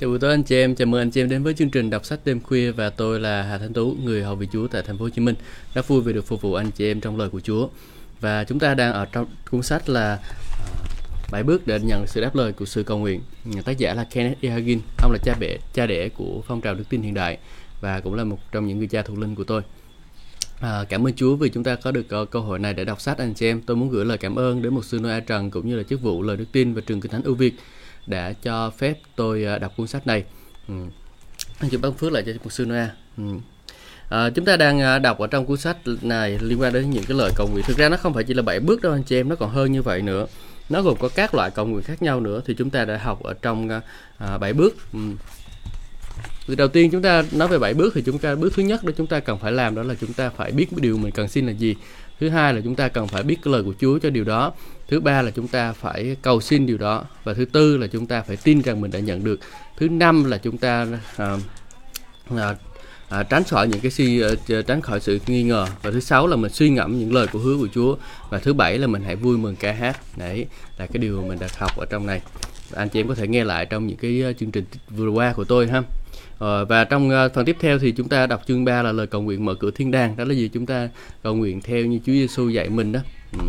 [0.00, 1.90] Chào buổi tối anh chị em, chào mừng anh chị em đến với chương trình
[1.90, 4.82] đọc sách đêm khuya và tôi là Hà Thanh Tú, người hầu vị Chúa tại
[4.82, 5.34] thành phố Hồ Chí Minh.
[5.74, 7.68] Rất vui vì được phục vụ anh chị em trong lời của Chúa.
[8.20, 10.18] Và chúng ta đang ở trong cuốn sách là à,
[11.32, 13.20] bảy bước để nhận sự đáp lời của sự cầu nguyện.
[13.64, 14.50] Tác giả là Kenneth E.
[14.50, 17.38] Hagin, ông là cha bệ, cha đẻ của phong trào đức tin hiện đại
[17.80, 19.62] và cũng là một trong những người cha thuộc linh của tôi.
[20.60, 23.00] À, cảm ơn Chúa vì chúng ta có được uh, cơ hội này để đọc
[23.00, 23.60] sách anh chị em.
[23.66, 26.02] Tôi muốn gửi lời cảm ơn đến một sư Noah Trần cũng như là chức
[26.02, 27.54] vụ lời đức tin và trường kinh thánh ưu Việt
[28.06, 30.24] đã cho phép tôi ờ, đọc cuốn sách này.
[30.68, 30.74] Ừ.
[31.58, 32.90] Anh chị ban phước lại cho một sư Noah.
[33.16, 33.22] Ừ.
[34.08, 37.04] À, chúng ta đang ờ, đọc ở trong cuốn sách này liên quan đến những
[37.08, 37.64] cái lời cầu nguyện.
[37.68, 39.50] Thực ra nó không phải chỉ là bảy bước đâu anh chị em, nó còn
[39.50, 40.26] hơn như vậy nữa.
[40.68, 43.22] Nó gồm có các loại cầu nguyện khác nhau nữa thì chúng ta đã học
[43.22, 43.80] ở trong
[44.18, 44.76] à, bảy bước.
[44.92, 44.98] Ừ
[46.54, 48.92] đầu tiên chúng ta nói về bảy bước thì chúng ta bước thứ nhất đó
[48.96, 51.46] chúng ta cần phải làm đó là chúng ta phải biết điều mình cần xin
[51.46, 51.76] là gì
[52.20, 54.52] thứ hai là chúng ta cần phải biết cái lời của Chúa cho điều đó
[54.88, 57.04] thứ ba là chúng ta phải cầu xin điều đó.
[57.24, 59.40] Và thứ tư là chúng ta phải tin rằng mình đã nhận được.
[59.76, 61.36] Thứ năm là chúng ta à,
[62.36, 62.54] à,
[63.08, 65.66] à, tránh khỏi những cái suy ờ, tránh khỏi sự nghi ngờ.
[65.82, 67.96] Và thứ sáu là mình suy ngẫm những lời của hứa của Chúa.
[68.30, 70.00] Và thứ bảy là mình hãy vui mừng ca hát.
[70.16, 70.46] Đấy
[70.78, 72.20] là cái điều mà mình đã học ở trong này.
[72.74, 75.32] Anh chị em có thể nghe lại trong những cái ờ, chương trình vừa qua
[75.32, 75.82] của tôi ha.
[76.38, 79.06] Ờ, và trong uh, phần tiếp theo thì chúng ta đọc chương 3 là lời
[79.06, 80.16] cầu nguyện mở cửa thiên đàng.
[80.16, 80.48] Đó là gì?
[80.48, 80.88] Chúng ta
[81.22, 83.00] cầu nguyện theo như Chúa Giêsu dạy mình đó.
[83.32, 83.44] Ừ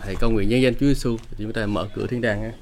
[0.00, 2.52] hãy cầu nguyện nhân danh Chúa Giêsu chúng ta mở cửa thiên đàng ha.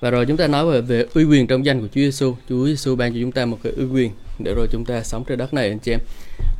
[0.00, 2.36] Và rồi chúng ta nói về, về uy quyền trong danh của Chúa Giêsu.
[2.48, 5.24] Chúa Giêsu ban cho chúng ta một cái uy quyền để rồi chúng ta sống
[5.24, 6.00] trên đất này anh chị em.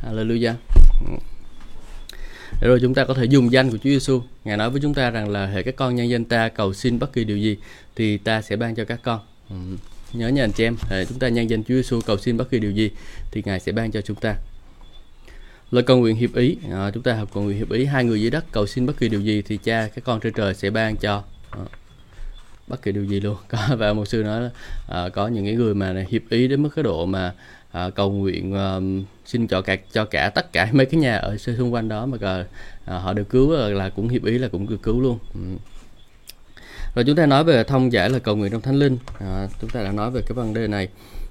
[0.05, 0.53] Hallelujah.
[2.61, 4.21] Để rồi chúng ta có thể dùng danh của Chúa Giêsu.
[4.43, 6.99] Ngài nói với chúng ta rằng là hệ các con nhân danh ta cầu xin
[6.99, 7.57] bất kỳ điều gì
[7.95, 9.19] thì ta sẽ ban cho các con.
[9.49, 9.55] Ừ.
[10.13, 12.49] Nhớ nha anh chị em, hệ chúng ta nhân danh Chúa Giêsu cầu xin bất
[12.49, 12.91] kỳ điều gì
[13.31, 14.35] thì Ngài sẽ ban cho chúng ta.
[15.71, 17.85] Lời cầu nguyện hiệp ý, à, chúng ta học cầu nguyện hiệp ý.
[17.85, 20.33] Hai người dưới đất cầu xin bất kỳ điều gì thì cha các con trên
[20.33, 21.23] trời sẽ ban cho.
[21.51, 21.61] À
[22.69, 23.37] bất kỳ điều gì luôn.
[23.47, 24.49] Có và một sư nói là
[24.87, 27.33] à, có những cái người mà hiệp ý đến mức cái độ mà
[27.71, 28.79] à, cầu nguyện à,
[29.25, 32.17] xin cho cả cho cả tất cả mấy cái nhà ở xung quanh đó mà
[32.17, 32.45] cả,
[32.85, 35.19] à, họ được cứu là, là cũng hiệp ý là cũng được cứu luôn.
[35.33, 35.39] Ừ.
[36.95, 38.97] rồi chúng ta nói về thông giải là cầu nguyện trong thánh linh.
[39.19, 40.87] À, chúng ta đã nói về cái vấn đề này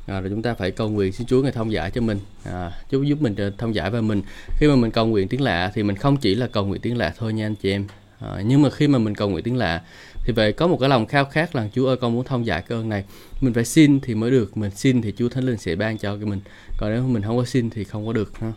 [0.08, 2.19] à, rồi chúng ta phải cầu nguyện xin Chúa ngài thông giải cho mình.
[2.44, 4.22] À, Chúa giúp mình thông giải và mình.
[4.56, 6.96] Khi mà mình cầu nguyện tiếng lạ thì mình không chỉ là cầu nguyện tiếng
[6.96, 7.86] lạ thôi nha anh chị em.
[8.20, 9.82] À, nhưng mà khi mà mình cầu nguyện tiếng lạ
[10.24, 12.62] thì vậy có một cái lòng khao khát là Chúa ơi con muốn thông giải
[12.68, 13.04] cái ơn này.
[13.41, 14.56] Mình phải xin thì mới được.
[14.56, 16.41] Mình xin thì Chúa Thánh Linh sẽ ban cho cái mình.
[16.78, 18.52] Còn nếu mình không có xin thì không có được ha.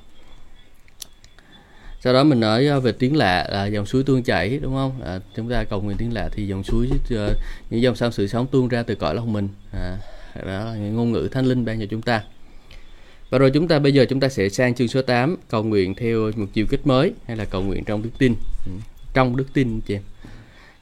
[2.03, 5.01] Sau đó mình nói à, về tiếng lạ là dòng suối tuôn chảy đúng không?
[5.01, 7.29] À, chúng ta cầu nguyện tiếng lạ thì dòng suối à,
[7.69, 9.49] những dòng sông sự sống tuôn ra từ cõi lòng mình.
[9.73, 9.97] À,
[10.35, 12.23] đó là ngôn ngữ thánh linh ban cho chúng ta
[13.29, 15.95] và rồi chúng ta bây giờ chúng ta sẽ sang chương số 8 cầu nguyện
[15.95, 18.33] theo một chiều kích mới hay là cầu nguyện trong đức tin
[18.65, 18.71] ừ,
[19.13, 20.01] trong đức tin chị em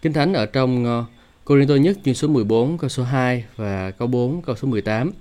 [0.02, 1.06] Kinh Thánh ở trong ờ, uh,
[1.50, 5.12] Cô-rin-tô nhất chương số 14 câu số 2 và câu 4 câu số 18.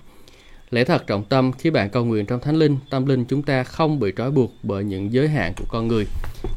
[0.71, 3.65] Lẽ thật trọng tâm khi bạn cầu nguyện trong Thánh Linh, tâm linh chúng ta
[3.65, 6.07] không bị trói buộc bởi những giới hạn của con người.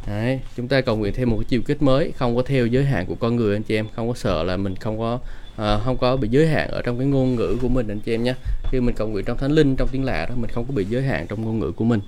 [0.08, 2.86] Đấy, chúng ta cầu nguyện theo một cái chiều kích mới, không có theo giới
[2.86, 5.20] hạn của con người anh chị em, không có sợ là mình không có
[5.56, 8.13] à, không có bị giới hạn ở trong cái ngôn ngữ của mình anh chị
[8.13, 8.35] em nhé.
[8.72, 10.85] Khi mình cầu nguyện trong Thánh Linh, trong tiếng lạ đó, mình không có bị
[10.85, 12.00] giới hạn trong ngôn ngữ của mình.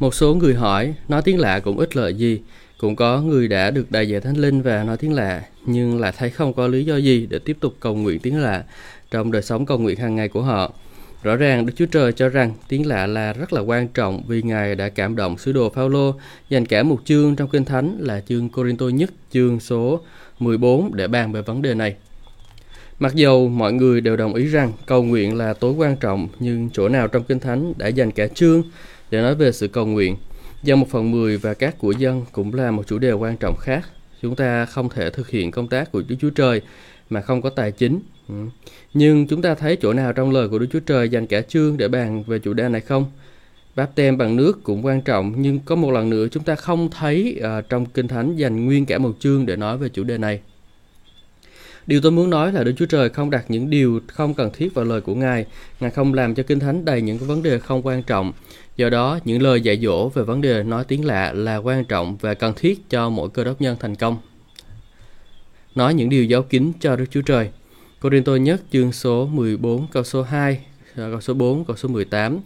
[0.00, 2.40] Một số người hỏi, nói tiếng lạ cũng ít lợi gì,
[2.78, 6.12] cũng có người đã được đại dạy thánh linh và nói tiếng lạ, nhưng lại
[6.18, 8.64] thấy không có lý do gì để tiếp tục cầu nguyện tiếng lạ
[9.10, 10.72] trong đời sống cầu nguyện hàng ngày của họ.
[11.22, 14.42] Rõ ràng Đức Chúa Trời cho rằng tiếng lạ là rất là quan trọng vì
[14.42, 16.14] Ngài đã cảm động sứ đồ Phaolô
[16.48, 20.00] dành cả một chương trong Kinh Thánh là chương Corinto nhất chương số
[20.42, 21.94] 14 để bàn về vấn đề này.
[22.98, 26.70] Mặc dù mọi người đều đồng ý rằng cầu nguyện là tối quan trọng, nhưng
[26.72, 28.62] chỗ nào trong Kinh Thánh đã dành cả chương
[29.10, 30.16] để nói về sự cầu nguyện,
[30.62, 33.56] Dân 1 phần 10 và các của dân cũng là một chủ đề quan trọng
[33.56, 33.88] khác.
[34.22, 36.60] Chúng ta không thể thực hiện công tác của Đức Chúa Trời
[37.10, 38.00] mà không có tài chính.
[38.28, 38.34] Ừ.
[38.94, 41.76] Nhưng chúng ta thấy chỗ nào trong lời của Đức Chúa Trời dành cả chương
[41.76, 43.04] để bàn về chủ đề này không?
[43.80, 46.90] Báp tem bằng nước cũng quan trọng nhưng có một lần nữa chúng ta không
[46.90, 50.18] thấy uh, trong Kinh Thánh dành nguyên cả một chương để nói về chủ đề
[50.18, 50.40] này.
[51.86, 54.74] Điều tôi muốn nói là Đức Chúa Trời không đặt những điều không cần thiết
[54.74, 55.46] vào lời của Ngài.
[55.80, 58.32] Ngài không làm cho Kinh Thánh đầy những vấn đề không quan trọng.
[58.76, 62.16] Do đó, những lời dạy dỗ về vấn đề nói tiếng lạ là quan trọng
[62.16, 64.18] và cần thiết cho mỗi cơ đốc nhân thành công.
[65.74, 67.50] Nói những điều giáo kín cho Đức Chúa Trời.
[68.00, 70.60] Cô Rinh Tô nhất chương số 14 câu số 2,
[70.96, 72.40] ờ, câu số 4, câu số 18.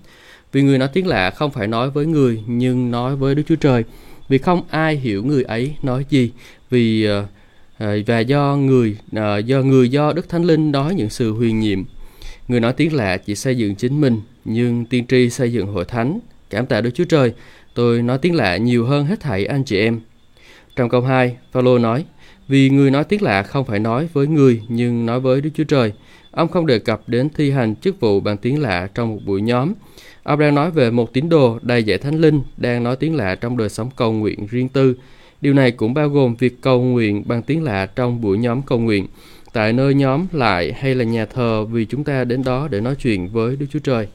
[0.54, 3.56] Vì người nói tiếng lạ không phải nói với người nhưng nói với Đức Chúa
[3.56, 3.84] Trời.
[4.28, 6.30] Vì không ai hiểu người ấy nói gì.
[6.70, 11.32] Vì uh, và do người uh, do người do Đức Thánh Linh nói những sự
[11.32, 11.84] huyền nhiệm.
[12.48, 15.84] Người nói tiếng lạ chỉ xây dựng chính mình nhưng tiên tri xây dựng hội
[15.84, 16.18] thánh.
[16.50, 17.32] Cảm tạ Đức Chúa Trời,
[17.74, 20.00] tôi nói tiếng lạ nhiều hơn hết thảy anh chị em.
[20.76, 22.04] Trong câu 2, Phaolô nói,
[22.48, 25.64] vì người nói tiếng lạ không phải nói với người nhưng nói với Đức Chúa
[25.64, 25.92] Trời.
[26.30, 29.42] Ông không đề cập đến thi hành chức vụ bằng tiếng lạ trong một buổi
[29.42, 29.72] nhóm.
[30.24, 33.34] Ông đang nói về một tín đồ đầy dạy thánh linh đang nói tiếng lạ
[33.34, 34.96] trong đời sống cầu nguyện riêng tư.
[35.40, 38.78] Điều này cũng bao gồm việc cầu nguyện bằng tiếng lạ trong buổi nhóm cầu
[38.78, 39.06] nguyện,
[39.52, 42.94] tại nơi nhóm lại hay là nhà thờ vì chúng ta đến đó để nói
[42.94, 44.08] chuyện với Đức Chúa Trời.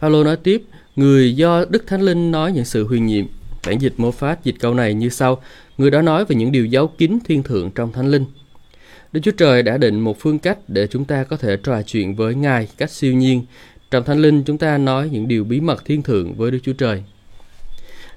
[0.00, 0.62] Paulo nói tiếp,
[0.96, 3.26] người do Đức Thánh Linh nói những sự huyền nhiệm.
[3.66, 5.42] Bản dịch mô phát dịch câu này như sau,
[5.78, 8.24] người đó nói về những điều giấu kín thiên thượng trong Thánh Linh.
[9.12, 12.14] Đức Chúa Trời đã định một phương cách để chúng ta có thể trò chuyện
[12.14, 13.44] với Ngài cách siêu nhiên.
[13.90, 16.72] Trong Thánh Linh chúng ta nói những điều bí mật thiên thượng với Đức Chúa
[16.72, 17.02] Trời.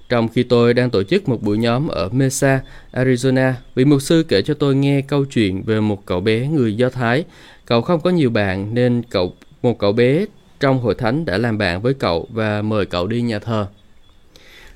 [0.10, 2.62] Trong khi tôi đang tổ chức một buổi nhóm ở Mesa,
[2.92, 6.78] Arizona, vị mục sư kể cho tôi nghe câu chuyện về một cậu bé người
[6.78, 7.24] Do Thái.
[7.66, 10.26] Cậu không có nhiều bạn nên cậu một cậu bé
[10.60, 13.68] trong hội thánh đã làm bạn với cậu và mời cậu đi nhà thờ.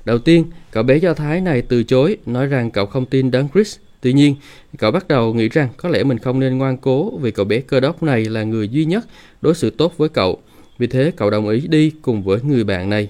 [0.04, 3.48] Đầu tiên, cậu bé Do Thái này từ chối, nói rằng cậu không tin đấng
[3.54, 3.78] Christ.
[4.00, 4.34] Tuy nhiên,
[4.78, 7.60] cậu bắt đầu nghĩ rằng có lẽ mình không nên ngoan cố vì cậu bé
[7.60, 9.04] cơ đốc này là người duy nhất
[9.42, 10.38] đối xử tốt với cậu.
[10.78, 13.08] Vì thế, cậu đồng ý đi cùng với người bạn này.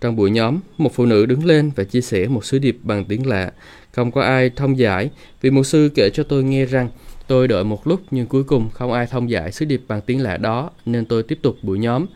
[0.00, 3.04] Trong buổi nhóm, một phụ nữ đứng lên và chia sẻ một sứ điệp bằng
[3.04, 3.52] tiếng lạ.
[3.92, 5.10] Không có ai thông giải,
[5.40, 6.88] vì một sư kể cho tôi nghe rằng
[7.26, 10.22] tôi đợi một lúc nhưng cuối cùng không ai thông giải sứ điệp bằng tiếng
[10.22, 12.06] lạ đó nên tôi tiếp tục buổi nhóm.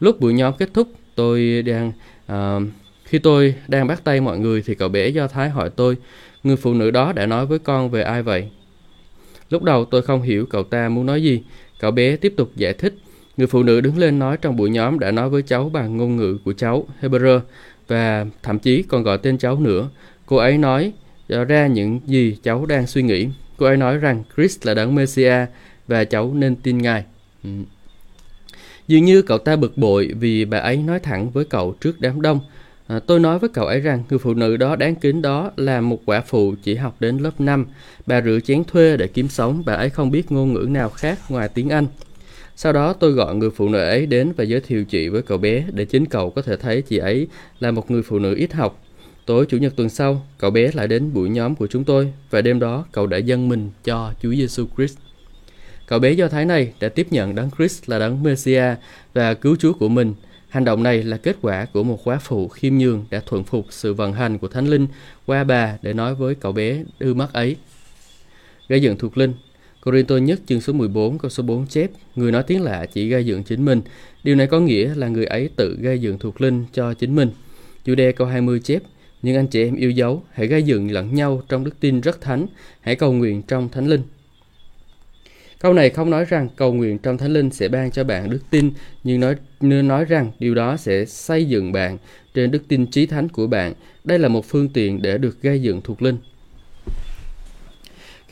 [0.00, 1.92] Lúc buổi nhóm kết thúc, tôi đang
[2.32, 2.62] uh,
[3.04, 5.96] khi tôi đang bắt tay mọi người thì cậu bé Do Thái hỏi tôi,
[6.42, 8.50] người phụ nữ đó đã nói với con về ai vậy?
[9.50, 11.42] Lúc đầu tôi không hiểu cậu ta muốn nói gì.
[11.80, 12.94] Cậu bé tiếp tục giải thích
[13.36, 16.16] Người phụ nữ đứng lên nói trong buổi nhóm đã nói với cháu bằng ngôn
[16.16, 17.40] ngữ của cháu Hebrew
[17.88, 19.88] và thậm chí còn gọi tên cháu nữa.
[20.26, 20.92] Cô ấy nói
[21.28, 23.28] ra những gì cháu đang suy nghĩ.
[23.56, 25.48] Cô ấy nói rằng Chris là đấng Messiah
[25.88, 27.04] và cháu nên tin Ngài.
[27.44, 27.50] Ừ.
[28.88, 32.22] Dường như cậu ta bực bội vì bà ấy nói thẳng với cậu trước đám
[32.22, 32.40] đông.
[32.86, 35.80] À, tôi nói với cậu ấy rằng người phụ nữ đó đáng kính đó là
[35.80, 37.66] một quả phụ chỉ học đến lớp 5.
[38.06, 41.18] Bà rửa chén thuê để kiếm sống, bà ấy không biết ngôn ngữ nào khác
[41.28, 41.86] ngoài tiếng Anh.
[42.56, 45.38] Sau đó tôi gọi người phụ nữ ấy đến và giới thiệu chị với cậu
[45.38, 47.28] bé để chính cậu có thể thấy chị ấy
[47.60, 48.82] là một người phụ nữ ít học.
[49.26, 52.40] Tối Chủ nhật tuần sau, cậu bé lại đến buổi nhóm của chúng tôi và
[52.40, 54.98] đêm đó cậu đã dâng mình cho Chúa Giêsu Christ.
[55.86, 58.78] Cậu bé Do Thái này đã tiếp nhận đấng Christ là đấng Messiah
[59.14, 60.14] và cứu Chúa của mình.
[60.48, 63.66] Hành động này là kết quả của một quá phụ khiêm nhường đã thuận phục
[63.70, 64.86] sự vận hành của Thánh Linh
[65.26, 67.56] qua bà để nói với cậu bé ư mắt ấy.
[68.68, 69.32] Gây dựng thuộc linh
[69.84, 73.26] Corinto nhất chương số 14 câu số 4 chép Người nói tiếng lạ chỉ gây
[73.26, 73.80] dựng chính mình
[74.24, 77.30] Điều này có nghĩa là người ấy tự gây dựng thuộc linh cho chính mình
[77.84, 78.82] Chủ đề câu 20 chép
[79.22, 82.20] Nhưng anh chị em yêu dấu Hãy gây dựng lẫn nhau trong đức tin rất
[82.20, 82.46] thánh
[82.80, 84.02] Hãy cầu nguyện trong thánh linh
[85.62, 88.40] Câu này không nói rằng cầu nguyện trong Thánh Linh sẽ ban cho bạn đức
[88.50, 88.70] tin,
[89.04, 91.98] nhưng nói nên nói rằng điều đó sẽ xây dựng bạn
[92.34, 93.74] trên đức tin trí thánh của bạn.
[94.04, 96.16] Đây là một phương tiện để được gây dựng thuộc linh.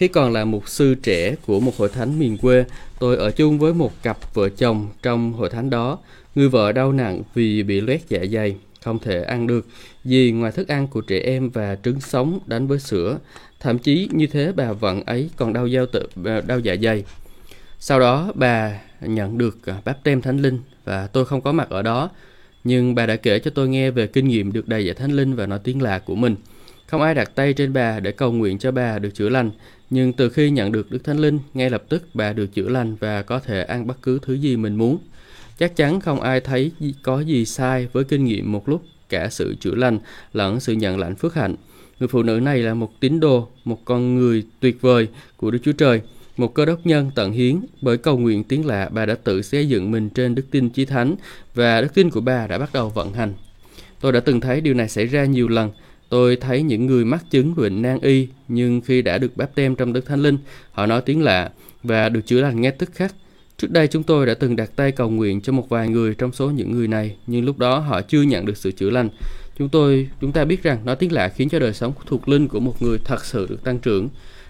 [0.00, 2.64] Khi còn là mục sư trẻ của một hội thánh miền quê,
[2.98, 5.98] tôi ở chung với một cặp vợ chồng trong hội thánh đó.
[6.34, 9.66] Người vợ đau nặng vì bị loét dạ dày, không thể ăn được
[10.04, 13.18] Vì ngoài thức ăn của trẻ em và trứng sống đánh với sữa.
[13.60, 17.04] Thậm chí như thế bà vận ấy còn đau, giao tự, ờ, đau dạ dày.
[17.78, 21.70] Sau đó bà nhận được ờ, báp tem thánh linh và tôi không có mặt
[21.70, 22.10] ở đó.
[22.64, 25.34] Nhưng bà đã kể cho tôi nghe về kinh nghiệm được đầy dạy thánh linh
[25.34, 26.36] và nói tiếng lạ của mình.
[26.86, 29.50] Không ai đặt tay trên bà để cầu nguyện cho bà được chữa lành,
[29.90, 32.96] nhưng từ khi nhận được Đức Thánh Linh, ngay lập tức bà được chữa lành
[33.00, 34.98] và có thể ăn bất cứ thứ gì mình muốn.
[35.58, 39.54] Chắc chắn không ai thấy có gì sai với kinh nghiệm một lúc cả sự
[39.60, 39.98] chữa lành
[40.32, 41.54] lẫn sự nhận lãnh phước hạnh.
[42.00, 45.58] Người phụ nữ này là một tín đồ, một con người tuyệt vời của Đức
[45.62, 46.00] Chúa Trời,
[46.36, 47.60] một cơ đốc nhân tận hiến.
[47.82, 50.84] Bởi cầu nguyện tiếng lạ, bà đã tự xây dựng mình trên đức tin chí
[50.84, 51.14] thánh
[51.54, 53.34] và đức tin của bà đã bắt đầu vận hành.
[54.00, 55.70] Tôi đã từng thấy điều này xảy ra nhiều lần
[56.10, 59.76] Tôi thấy những người mắc chứng bệnh nan y, nhưng khi đã được báp tem
[59.76, 60.38] trong Đức Thánh Linh,
[60.72, 61.50] họ nói tiếng lạ
[61.82, 63.14] và được chữa lành ngay tức khắc.
[63.56, 66.32] Trước đây chúng tôi đã từng đặt tay cầu nguyện cho một vài người trong
[66.32, 69.08] số những người này, nhưng lúc đó họ chưa nhận được sự chữa lành.
[69.58, 72.48] Chúng tôi chúng ta biết rằng nói tiếng lạ khiến cho đời sống thuộc linh
[72.48, 74.08] của một người thật sự được tăng trưởng.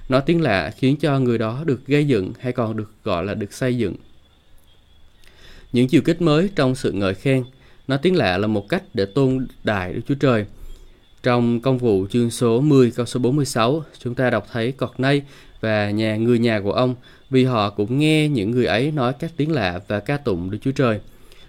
[0.09, 3.35] Nói tiếng lạ khiến cho người đó được gây dựng hay còn được gọi là
[3.35, 3.95] được xây dựng.
[5.73, 7.45] Những chiều kích mới trong sự ngợi khen.
[7.89, 10.45] Nói tiếng lạ là một cách để tôn đại Đức Chúa Trời–
[11.23, 15.23] trong công vụ chương số 10 câu số 46, chúng ta đọc thấy cọt nay
[15.61, 16.95] và nhà người nhà của ông
[17.31, 20.59] vì họ cũng nghe những người ấy nói các tiếng lạ và ca tụng Đức
[20.63, 21.01] Chúa Trời.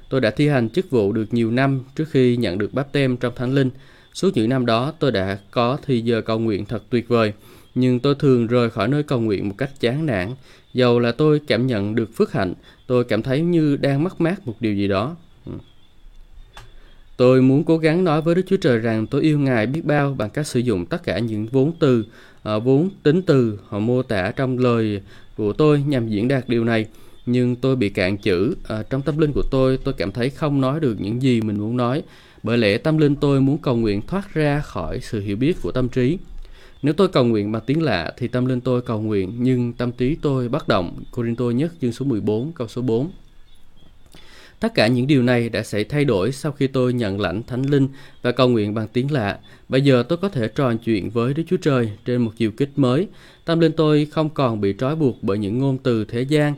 [0.09, 3.17] Tôi đã thi hành chức vụ được nhiều năm trước khi nhận được báp tem
[3.17, 3.69] trong Thánh Linh.
[4.13, 7.33] Suốt những năm đó tôi đã có thì giờ cầu nguyện thật tuyệt vời,
[7.75, 10.29] nhưng tôi thường rời khỏi nơi cầu nguyện một cách chán nản.
[10.73, 12.53] Dầu là tôi cảm nhận được phước hạnh,
[12.87, 15.15] tôi cảm thấy như đang mất mát một điều gì đó.
[17.17, 20.15] Tôi muốn cố gắng nói với Đức Chúa Trời rằng tôi yêu Ngài biết bao
[20.17, 22.05] bằng cách sử dụng tất cả những vốn từ,
[22.43, 25.01] ờ, vốn tính từ họ mô tả trong lời
[25.37, 26.85] của tôi nhằm diễn đạt điều này.
[27.25, 28.55] Nhưng tôi bị cạn chữ.
[28.63, 31.59] Ờ, trong tâm linh của tôi, tôi cảm thấy không nói được những gì mình
[31.59, 32.03] muốn nói.
[32.43, 35.71] Bởi lẽ tâm linh tôi muốn cầu nguyện thoát ra khỏi sự hiểu biết của
[35.71, 36.17] tâm trí.
[36.81, 39.91] Nếu tôi cầu nguyện bằng tiếng lạ thì tâm linh tôi cầu nguyện nhưng tâm
[39.91, 41.03] trí tôi bất động.
[41.11, 43.11] Corinto nhất chương số 14 câu số 4.
[44.61, 47.61] Tất cả những điều này đã xảy thay đổi sau khi tôi nhận lãnh Thánh
[47.63, 47.87] Linh
[48.21, 49.39] và cầu nguyện bằng tiếng lạ.
[49.69, 52.69] Bây giờ tôi có thể trò chuyện với Đức Chúa Trời trên một chiều kích
[52.75, 53.07] mới.
[53.45, 56.53] Tâm linh tôi không còn bị trói buộc bởi những ngôn từ thế gian.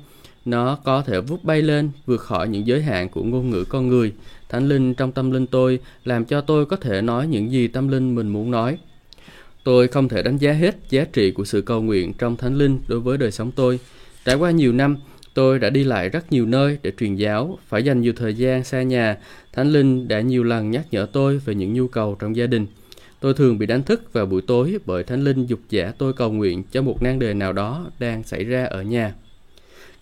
[0.45, 3.87] Nó có thể vút bay lên, vượt khỏi những giới hạn của ngôn ngữ con
[3.87, 4.13] người.
[4.49, 7.87] Thánh Linh trong tâm linh tôi làm cho tôi có thể nói những gì tâm
[7.87, 8.77] linh mình muốn nói.
[9.63, 12.79] Tôi không thể đánh giá hết giá trị của sự cầu nguyện trong Thánh Linh
[12.87, 13.79] đối với đời sống tôi.
[14.25, 14.97] Trải qua nhiều năm,
[15.33, 18.63] tôi đã đi lại rất nhiều nơi để truyền giáo, phải dành nhiều thời gian
[18.63, 19.17] xa nhà.
[19.53, 22.65] Thánh Linh đã nhiều lần nhắc nhở tôi về những nhu cầu trong gia đình.
[23.19, 26.31] Tôi thường bị đánh thức vào buổi tối bởi Thánh Linh dục giả tôi cầu
[26.31, 29.13] nguyện cho một nan đề nào đó đang xảy ra ở nhà.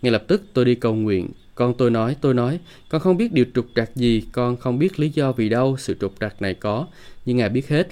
[0.01, 1.27] Ngay lập tức tôi đi cầu nguyện.
[1.55, 2.59] Con tôi nói, tôi nói,
[2.89, 5.95] con không biết điều trục trặc gì, con không biết lý do vì đâu sự
[6.01, 6.87] trục trặc này có,
[7.25, 7.87] nhưng Ngài biết hết.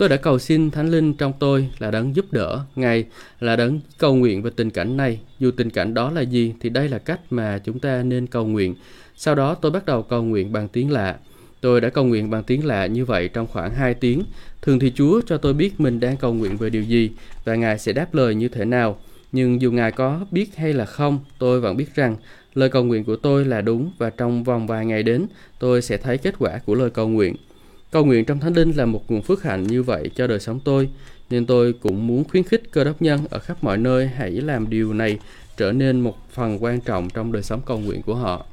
[0.00, 3.04] Tôi đã cầu xin Thánh Linh trong tôi là đấng giúp đỡ, Ngài
[3.40, 5.20] là đấng cầu nguyện về tình cảnh này.
[5.38, 8.46] Dù tình cảnh đó là gì thì đây là cách mà chúng ta nên cầu
[8.46, 8.74] nguyện.
[9.16, 11.16] Sau đó tôi bắt đầu cầu nguyện bằng tiếng lạ.
[11.60, 14.22] Tôi đã cầu nguyện bằng tiếng lạ như vậy trong khoảng 2 tiếng.
[14.62, 17.10] Thường thì Chúa cho tôi biết mình đang cầu nguyện về điều gì
[17.44, 18.98] và Ngài sẽ đáp lời như thế nào.
[19.32, 22.16] Nhưng dù Ngài có biết hay là không, tôi vẫn biết rằng
[22.54, 25.26] lời cầu nguyện của tôi là đúng và trong vòng vài ngày đến,
[25.58, 27.36] tôi sẽ thấy kết quả của lời cầu nguyện.
[27.90, 30.60] Cầu nguyện trong Thánh Linh là một nguồn phước hạnh như vậy cho đời sống
[30.64, 30.88] tôi,
[31.30, 34.70] nên tôi cũng muốn khuyến khích cơ đốc nhân ở khắp mọi nơi hãy làm
[34.70, 35.18] điều này
[35.56, 38.46] trở nên một phần quan trọng trong đời sống cầu nguyện của họ.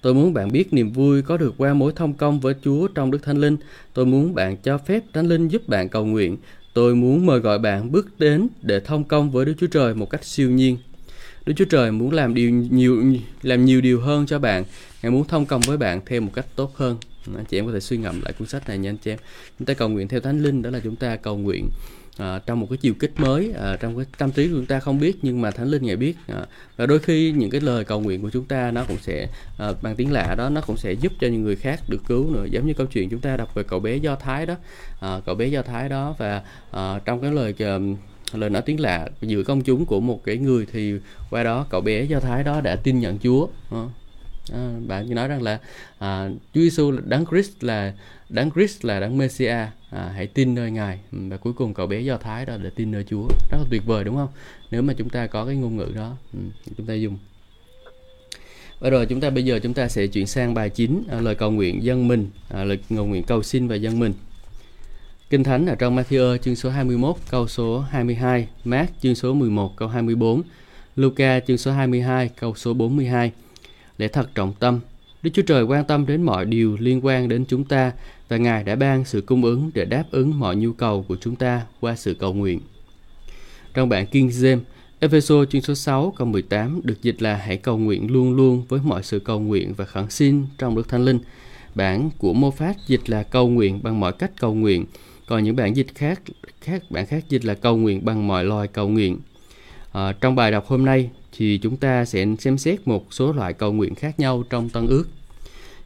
[0.00, 3.10] Tôi muốn bạn biết niềm vui có được qua mối thông công với Chúa trong
[3.10, 3.56] Đức Thánh Linh.
[3.94, 6.36] Tôi muốn bạn cho phép Thánh Linh giúp bạn cầu nguyện.
[6.74, 10.10] Tôi muốn mời gọi bạn bước đến để thông công với Đức Chúa Trời một
[10.10, 10.76] cách siêu nhiên.
[11.46, 13.04] Đức Chúa Trời muốn làm điều nhiều
[13.42, 14.64] làm nhiều điều hơn cho bạn.
[15.02, 16.96] Ngài muốn thông công với bạn thêm một cách tốt hơn
[17.48, 19.18] chị em có thể suy ngẫm lại cuốn sách này nha anh chị em.
[19.58, 21.68] Chúng ta cầu nguyện theo thánh linh đó là chúng ta cầu nguyện
[22.18, 24.80] à, trong một cái chiều kích mới à, trong cái tâm trí của chúng ta
[24.80, 26.46] không biết nhưng mà thánh linh ngài biết à,
[26.76, 29.72] và đôi khi những cái lời cầu nguyện của chúng ta nó cũng sẽ à,
[29.82, 32.46] bằng tiếng lạ đó nó cũng sẽ giúp cho những người khác được cứu nữa.
[32.50, 34.54] Giống như câu chuyện chúng ta đọc về cậu bé do thái đó
[35.00, 37.98] à, cậu bé do thái đó và à, trong cái lời uh,
[38.32, 40.94] lời nói tiếng lạ giữa công chúng của một cái người thì
[41.30, 43.84] qua đó cậu bé do thái đó đã tin nhận chúa à,
[44.52, 45.58] Ờ, bạn nói rằng là
[45.98, 47.94] à, Chúa Giêsu đấng Christ là
[48.28, 50.98] đấng Christ là đấng Messia à, hãy tin nơi ngài.
[51.12, 53.28] Ừ, và cuối cùng cậu bé do thái đó để tin nơi Chúa.
[53.50, 54.28] Rất là tuyệt vời đúng không?
[54.70, 56.38] Nếu mà chúng ta có cái ngôn ngữ đó ừ,
[56.76, 57.18] chúng ta dùng.
[58.80, 61.34] Và rồi chúng ta bây giờ chúng ta sẽ chuyển sang bài 9 à, lời
[61.34, 64.12] cầu nguyện dân mình à, lời cầu nguyện cầu xin và dân mình.
[65.30, 69.76] Kinh Thánh ở trong Matthew chương số 21 câu số 22, Mark chương số 11
[69.76, 70.42] câu 24,
[70.96, 73.32] Luca chương số 22 câu số 42
[73.98, 74.80] lẽ thật trọng tâm.
[75.22, 77.92] Đức Chúa Trời quan tâm đến mọi điều liên quan đến chúng ta
[78.28, 81.36] và Ngài đã ban sự cung ứng để đáp ứng mọi nhu cầu của chúng
[81.36, 82.60] ta qua sự cầu nguyện.
[83.74, 84.60] Trong bản King James,
[85.00, 88.80] Epheso chương số 6 câu 18 được dịch là hãy cầu nguyện luôn luôn với
[88.84, 91.18] mọi sự cầu nguyện và khẩn xin trong Đức Thánh Linh.
[91.74, 94.86] Bản của Mô Phát dịch là cầu nguyện bằng mọi cách cầu nguyện,
[95.26, 96.20] còn những bản dịch khác
[96.60, 99.18] khác bản khác dịch là cầu nguyện bằng mọi loài cầu nguyện.
[99.92, 103.52] À, trong bài đọc hôm nay, thì chúng ta sẽ xem xét một số loại
[103.52, 105.04] cầu nguyện khác nhau trong Tân ước.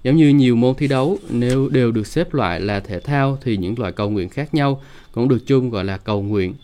[0.02, 3.56] Giống như nhiều môn thi đấu, nếu đều được xếp loại là thể thao thì
[3.56, 4.82] những loại cầu nguyện khác nhau
[5.12, 6.54] cũng được chung gọi là cầu nguyện.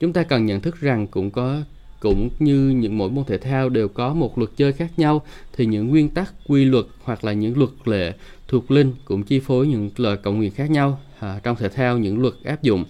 [0.00, 1.62] Chúng ta cần nhận thức rằng cũng có
[2.00, 5.66] cũng như những mỗi môn thể thao đều có một luật chơi khác nhau thì
[5.66, 8.12] những nguyên tắc, quy luật hoặc là những luật lệ
[8.48, 11.00] thuộc linh cũng chi phối những lời cầu nguyện khác nhau.
[11.20, 12.84] À, trong thể thao những luật áp dụng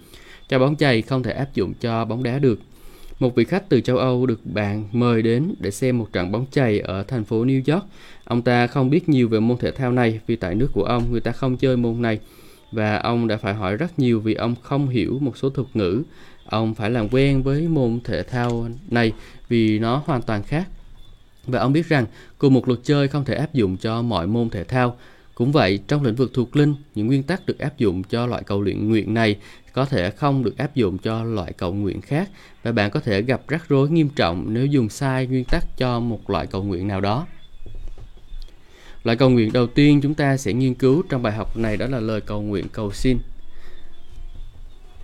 [0.49, 2.61] cho bóng chày không thể áp dụng cho bóng đá được.
[3.19, 6.47] Một vị khách từ châu Âu được bạn mời đến để xem một trận bóng
[6.51, 7.85] chày ở thành phố New York.
[8.25, 11.13] Ông ta không biết nhiều về môn thể thao này vì tại nước của ông,
[11.13, 12.19] người ta không chơi môn này
[12.73, 16.03] và ông đã phải hỏi rất nhiều vì ông không hiểu một số thuật ngữ.
[16.45, 19.13] Ông phải làm quen với môn thể thao này
[19.49, 20.69] vì nó hoàn toàn khác.
[21.47, 22.07] Và ông biết rằng
[22.39, 24.97] cùng một luật chơi không thể áp dụng cho mọi môn thể thao.
[25.39, 28.43] Cũng vậy, trong lĩnh vực thuộc linh, những nguyên tắc được áp dụng cho loại
[28.43, 29.37] cầu luyện nguyện này
[29.73, 32.31] có thể không được áp dụng cho loại cầu nguyện khác
[32.63, 36.01] và bạn có thể gặp rắc rối nghiêm trọng nếu dùng sai nguyên tắc cho
[36.01, 37.27] một loại cầu nguyện nào đó.
[39.05, 41.87] Loại cầu nguyện đầu tiên chúng ta sẽ nghiên cứu trong bài học này đó
[41.87, 43.19] là lời cầu nguyện cầu xin.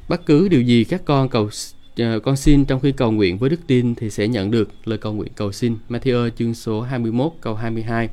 [0.09, 1.49] Bất cứ điều gì các con cầu
[1.97, 4.99] ờ, con xin trong khi cầu nguyện với đức tin thì sẽ nhận được lời
[4.99, 5.77] cầu nguyện cầu xin.
[5.89, 8.09] Matthew chương số 21 câu 22.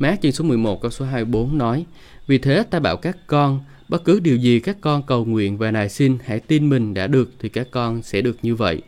[0.00, 1.84] Mát chương số 11 câu số 24 nói,
[2.26, 5.70] Vì thế ta bảo các con, Bất cứ điều gì các con cầu nguyện và
[5.70, 8.82] nài xin, hãy tin mình đã được thì các con sẽ được như vậy.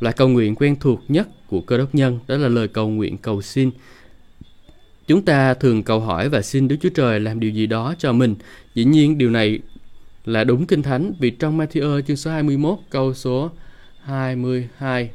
[0.00, 3.18] Loại cầu nguyện quen thuộc nhất của cơ đốc nhân, đó là lời cầu nguyện
[3.18, 3.70] cầu xin.
[5.06, 8.12] Chúng ta thường cầu hỏi và xin Đức Chúa Trời làm điều gì đó cho
[8.12, 8.34] mình.
[8.74, 9.58] Dĩ nhiên, điều này
[10.24, 13.50] là đúng kinh thánh, vì trong Matthew chương số 21 câu số
[14.02, 15.10] 22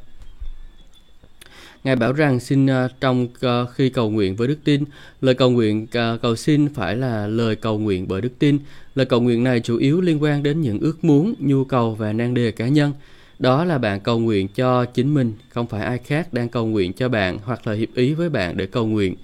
[1.84, 4.84] Ngài bảo rằng xin ờ, trong ờ, khi cầu nguyện với đức tin,
[5.20, 8.58] lời cầu nguyện ờ, cầu xin phải là lời cầu nguyện bởi đức tin.
[8.94, 12.12] Lời cầu nguyện này chủ yếu liên quan đến những ước muốn, nhu cầu và
[12.12, 12.92] nan đề cá nhân.
[13.38, 16.92] Đó là bạn cầu nguyện cho chính mình, không phải ai khác đang cầu nguyện
[16.92, 19.14] cho bạn hoặc là hiệp ý với bạn để cầu nguyện.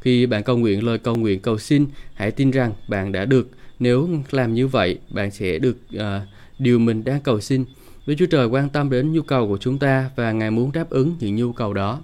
[0.00, 3.48] Khi bạn cầu nguyện lời cầu nguyện cầu xin, hãy tin rằng bạn đã được.
[3.78, 6.00] Nếu làm như vậy, bạn sẽ được uh,
[6.58, 7.64] điều mình đang cầu xin.
[8.10, 10.90] Đức Chúa Trời quan tâm đến nhu cầu của chúng ta và Ngài muốn đáp
[10.90, 12.00] ứng những nhu cầu đó.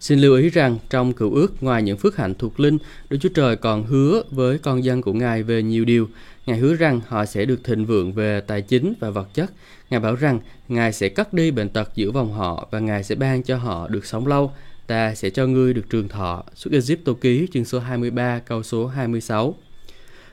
[0.00, 2.78] Xin lưu ý rằng trong cựu ước ngoài những phước hạnh thuộc linh,
[3.10, 6.08] Đức Chúa Trời còn hứa với con dân của Ngài về nhiều điều.
[6.46, 9.50] Ngài hứa rằng họ sẽ được thịnh vượng về tài chính và vật chất.
[9.90, 13.14] Ngài bảo rằng Ngài sẽ cắt đi bệnh tật giữa vòng họ và Ngài sẽ
[13.14, 14.52] ban cho họ được sống lâu.
[14.86, 16.44] Ta sẽ cho ngươi được trường thọ.
[16.54, 19.54] Xuất Egypto ký chương số 23 câu số 26.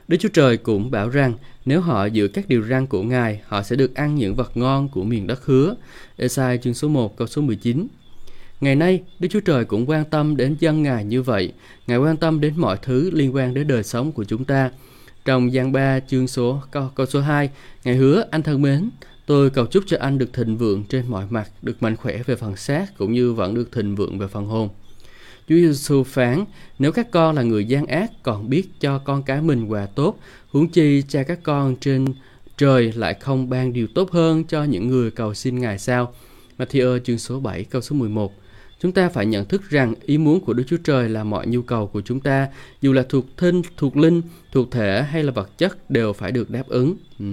[0.08, 1.34] Đức Chúa Trời cũng bảo rằng
[1.70, 4.88] nếu họ giữ các điều răn của Ngài, họ sẽ được ăn những vật ngon
[4.88, 5.74] của miền đất hứa.
[6.16, 7.86] Esai chương số 1 câu số 19.
[8.60, 11.52] Ngày nay, Đức Chúa Trời cũng quan tâm đến dân Ngài như vậy.
[11.86, 14.70] Ngài quan tâm đến mọi thứ liên quan đến đời sống của chúng ta.
[15.24, 17.50] Trong gian 3 chương số câu, câu số 2,
[17.84, 18.90] Ngài hứa anh thân mến,
[19.26, 22.36] tôi cầu chúc cho anh được thịnh vượng trên mọi mặt, được mạnh khỏe về
[22.36, 24.68] phần xác cũng như vẫn được thịnh vượng về phần hồn.
[25.50, 26.44] Chúa Giêsu phán,
[26.78, 30.18] nếu các con là người gian ác còn biết cho con cái mình quà tốt,
[30.50, 32.04] huống chi cha các con trên
[32.58, 36.12] trời lại không ban điều tốt hơn cho những người cầu xin Ngài sao?
[36.58, 38.32] Matthew chương số 7 câu số 11
[38.80, 41.62] Chúng ta phải nhận thức rằng ý muốn của Đức Chúa Trời là mọi nhu
[41.62, 42.48] cầu của chúng ta,
[42.80, 46.50] dù là thuộc thinh, thuộc linh, thuộc thể hay là vật chất đều phải được
[46.50, 46.96] đáp ứng.
[47.18, 47.26] Ừ.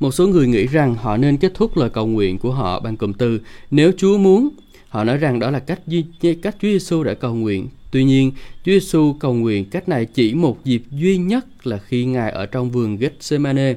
[0.00, 2.96] Một số người nghĩ rằng họ nên kết thúc lời cầu nguyện của họ bằng
[2.96, 4.48] cụm từ nếu Chúa muốn.
[4.92, 6.04] Họ nói rằng đó là cách duy
[6.42, 7.68] cách Chúa Giêsu đã cầu nguyện.
[7.90, 8.32] Tuy nhiên,
[8.64, 12.46] Chúa Giêsu cầu nguyện cách này chỉ một dịp duy nhất là khi Ngài ở
[12.46, 13.74] trong vườn Gethsemane.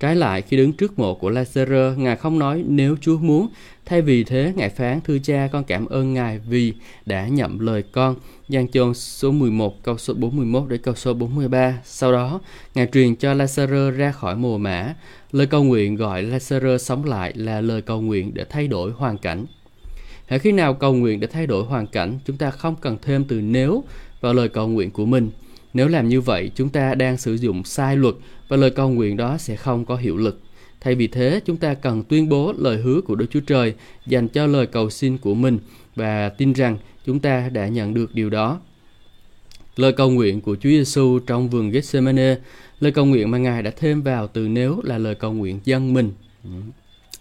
[0.00, 3.48] Trái lại, khi đứng trước mộ của Lazarus, Ngài không nói nếu Chúa muốn,
[3.86, 6.72] thay vì thế Ngài phán thưa cha con cảm ơn Ngài vì
[7.06, 8.16] đã nhậm lời con.
[8.48, 11.78] giang chôn số 11 câu số 41 đến câu số 43.
[11.84, 12.40] Sau đó,
[12.74, 14.94] Ngài truyền cho Lazarus ra khỏi mồ mã.
[15.32, 19.18] Lời cầu nguyện gọi Lazarus sống lại là lời cầu nguyện để thay đổi hoàn
[19.18, 19.46] cảnh.
[20.26, 23.24] Hãy khi nào cầu nguyện để thay đổi hoàn cảnh, chúng ta không cần thêm
[23.24, 23.84] từ nếu
[24.20, 25.30] vào lời cầu nguyện của mình.
[25.74, 28.14] Nếu làm như vậy, chúng ta đang sử dụng sai luật
[28.48, 30.40] và lời cầu nguyện đó sẽ không có hiệu lực.
[30.80, 33.74] Thay vì thế, chúng ta cần tuyên bố lời hứa của Đức Chúa Trời
[34.06, 35.58] dành cho lời cầu xin của mình
[35.96, 38.60] và tin rằng chúng ta đã nhận được điều đó.
[39.76, 42.36] Lời cầu nguyện của Chúa Giêsu trong vườn Gethsemane,
[42.80, 45.94] lời cầu nguyện mà Ngài đã thêm vào từ nếu là lời cầu nguyện dân
[45.94, 46.12] mình.
[46.44, 46.50] Ừ,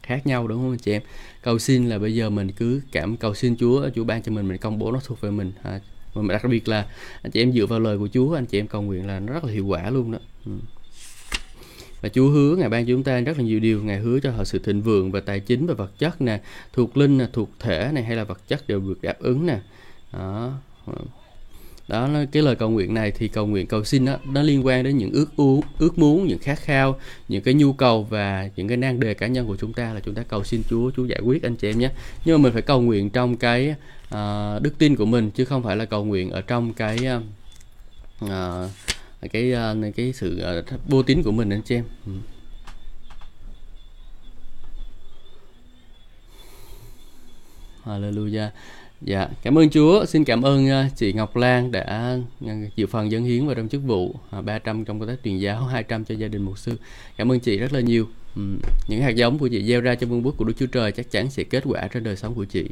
[0.04, 1.02] khác nhau đúng không anh chị em?
[1.42, 4.48] Cầu xin là bây giờ mình cứ cảm cầu xin Chúa, Chúa ban cho mình,
[4.48, 5.52] mình công bố nó thuộc về mình.
[5.64, 5.80] À,
[6.16, 6.88] mà đặc biệt là
[7.22, 9.34] anh chị em dựa vào lời của Chúa, anh chị em cầu nguyện là nó
[9.34, 10.20] rất là hiệu quả luôn đó.
[10.46, 10.52] Ừ
[12.02, 14.32] và Chúa hứa ngài ban cho chúng ta rất là nhiều điều ngài hứa cho
[14.32, 16.42] họ sự thịnh vượng và tài chính và vật chất nè
[16.74, 19.60] thuộc linh nè thuộc thể này hay là vật chất đều được đáp ứng nè
[20.14, 20.54] đó
[21.92, 24.84] đó cái lời cầu nguyện này thì cầu nguyện cầu xin đó nó liên quan
[24.84, 28.68] đến những ước u ước muốn những khát khao những cái nhu cầu và những
[28.68, 31.06] cái nan đề cá nhân của chúng ta là chúng ta cầu xin Chúa Chúa
[31.06, 31.92] giải quyết anh chị em nhé.
[32.26, 33.76] Nhưng mà mình phải cầu nguyện trong cái
[34.08, 36.98] uh, đức tin của mình chứ không phải là cầu nguyện ở trong cái
[38.26, 38.30] uh,
[39.32, 41.86] cái uh, cái sự uh, vô tín của mình anh chị em.
[42.06, 42.12] Ừ.
[47.86, 48.50] Hallelujah.
[49.02, 50.06] Dạ, cảm ơn Chúa.
[50.06, 52.18] Xin cảm ơn à, chị Ngọc Lan đã à,
[52.76, 55.66] chịu phần dân hiến vào trong chức vụ à, 300 trong công tác truyền giáo,
[55.66, 56.78] 200 cho gia đình mục sư.
[57.18, 58.08] Cảm ơn chị rất là nhiều.
[58.36, 58.42] Ừ,
[58.88, 61.12] những hạt giống của chị gieo ra trong vương quốc của Đức Chúa Trời chắc
[61.12, 62.66] chắn sẽ kết quả trên đời sống của chị.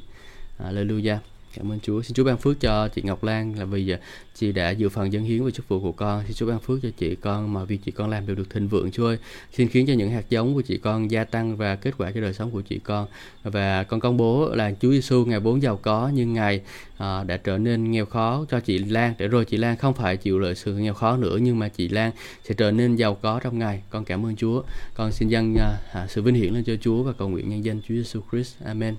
[0.60, 1.18] Hallelujah.
[1.54, 2.02] Cảm ơn Chúa.
[2.02, 4.00] Xin Chúa ban phước cho chị Ngọc Lan là vì à,
[4.36, 6.24] chị đã dự phần dân hiến và chức vụ của con.
[6.28, 8.68] Xin Chúa ban phước cho chị con mà việc chị con làm đều được thịnh
[8.68, 9.18] vượng Chúa ơi.
[9.54, 12.22] Xin khiến cho những hạt giống của chị con gia tăng và kết quả cho
[12.22, 13.08] đời sống của chị con.
[13.44, 16.62] Và con công bố là Chúa Giêsu ngày vốn giàu có nhưng ngài
[16.98, 20.18] à, đã trở nên nghèo khó cho chị Lan để rồi chị Lan không phải
[20.18, 22.12] chịu lợi sự nghèo khó nữa nhưng mà chị Lan
[22.44, 23.82] sẽ trở nên giàu có trong ngài.
[23.90, 24.64] Con cảm ơn Chúa.
[24.94, 27.66] Con xin dâng à, à sự vinh hiển lên cho Chúa và cầu nguyện nhân
[27.66, 28.56] danh Chúa Giêsu Christ.
[28.64, 28.96] Amen.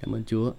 [0.00, 0.52] Cảm ơn Chúa.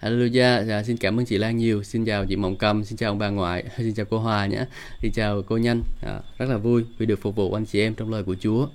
[0.00, 3.10] Hallelujah, dạ, xin cảm ơn chị Lan nhiều, xin chào chị Mộng Cầm, xin chào
[3.10, 4.66] ông bà ngoại, xin chào cô Hòa nhé,
[5.02, 7.94] xin chào cô Nhanh, à, rất là vui vì được phục vụ anh chị em
[7.94, 8.68] trong lời của Chúa.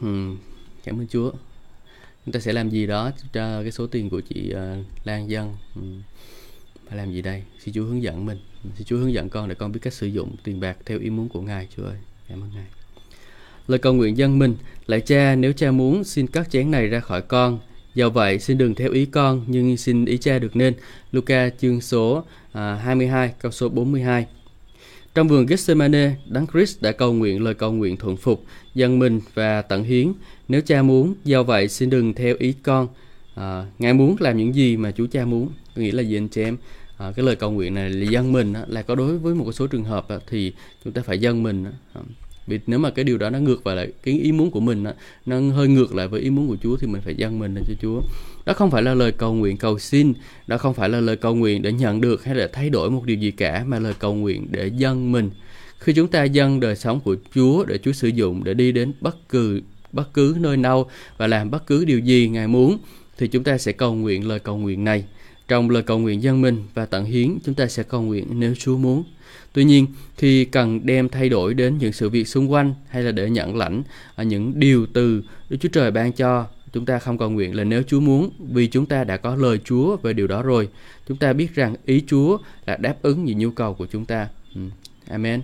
[0.00, 0.36] Hmm,
[0.84, 1.32] cảm ơn Chúa.
[2.24, 5.54] chúng ta sẽ làm gì đó cho cái số tiền của chị uh, Lan Dân
[5.74, 6.02] Hmm.
[6.88, 7.42] phải làm gì đây?
[7.64, 8.38] Xin Chúa hướng dẫn mình.
[8.76, 11.10] Xin Chúa hướng dẫn con để con biết cách sử dụng tiền bạc theo ý
[11.10, 11.96] muốn của Ngài Chúa ơi.
[12.28, 12.66] Cảm ơn Ngài.
[13.66, 14.56] Lời cầu nguyện dân mình.
[14.86, 17.58] Lại cha nếu cha muốn xin cắt chén này ra khỏi con.
[17.96, 20.74] Do vậy, xin đừng theo ý con, nhưng xin ý cha được nên.
[21.12, 24.26] Luca chương số à, 22, câu số 42.
[25.14, 29.20] Trong vườn Gethsemane, Đấng Christ đã cầu nguyện lời cầu nguyện thuận phục, dân mình
[29.34, 30.12] và tận hiến.
[30.48, 32.88] Nếu cha muốn, do vậy xin đừng theo ý con.
[33.34, 35.48] À, Ngài muốn làm những gì mà Chúa cha muốn.
[35.74, 36.56] Tôi nghĩ là gì anh chị em?
[36.96, 39.66] À, cái lời cầu nguyện này là dân mình là có đối với một số
[39.66, 40.52] trường hợp thì
[40.84, 41.64] chúng ta phải dân mình
[42.46, 44.84] vì nếu mà cái điều đó nó ngược vào lại cái ý muốn của mình
[45.26, 47.64] nó hơi ngược lại với ý muốn của Chúa thì mình phải dâng mình lên
[47.68, 48.00] cho Chúa.
[48.46, 50.12] Đó không phải là lời cầu nguyện cầu xin,
[50.46, 53.04] đó không phải là lời cầu nguyện để nhận được hay là thay đổi một
[53.04, 55.30] điều gì cả, mà lời cầu nguyện để dâng mình.
[55.78, 58.92] Khi chúng ta dâng đời sống của Chúa để Chúa sử dụng để đi đến
[59.00, 59.60] bất cứ
[59.92, 62.78] bất cứ nơi đâu và làm bất cứ điều gì Ngài muốn,
[63.18, 65.04] thì chúng ta sẽ cầu nguyện lời cầu nguyện này
[65.48, 68.54] trong lời cầu nguyện dân mình và tận hiến chúng ta sẽ cầu nguyện nếu
[68.54, 69.04] Chúa muốn
[69.56, 73.12] Tuy nhiên, khi cần đem thay đổi đến những sự việc xung quanh hay là
[73.12, 73.82] để nhận lãnh
[74.14, 77.64] ở những điều từ Đức Chúa Trời ban cho, chúng ta không cầu nguyện là
[77.64, 80.68] nếu Chúa muốn, vì chúng ta đã có lời Chúa về điều đó rồi.
[81.08, 84.28] Chúng ta biết rằng ý Chúa là đáp ứng những nhu cầu của chúng ta.
[84.54, 84.60] Ừ,
[85.08, 85.40] amen.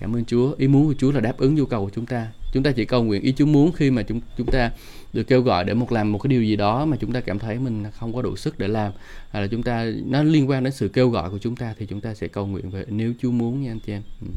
[0.00, 0.54] Cảm ơn Chúa.
[0.58, 2.26] Ý muốn của Chúa là đáp ứng nhu cầu của chúng ta.
[2.52, 4.70] Chúng ta chỉ cầu nguyện ý Chúa muốn khi mà chúng chúng ta
[5.14, 7.38] được kêu gọi để một làm một cái điều gì đó mà chúng ta cảm
[7.38, 8.92] thấy mình không có đủ sức để làm
[9.30, 11.86] hay là chúng ta nó liên quan đến sự kêu gọi của chúng ta thì
[11.86, 14.02] chúng ta sẽ cầu nguyện về nếu Chúa muốn nha anh chị em.
[14.20, 14.28] Ừ.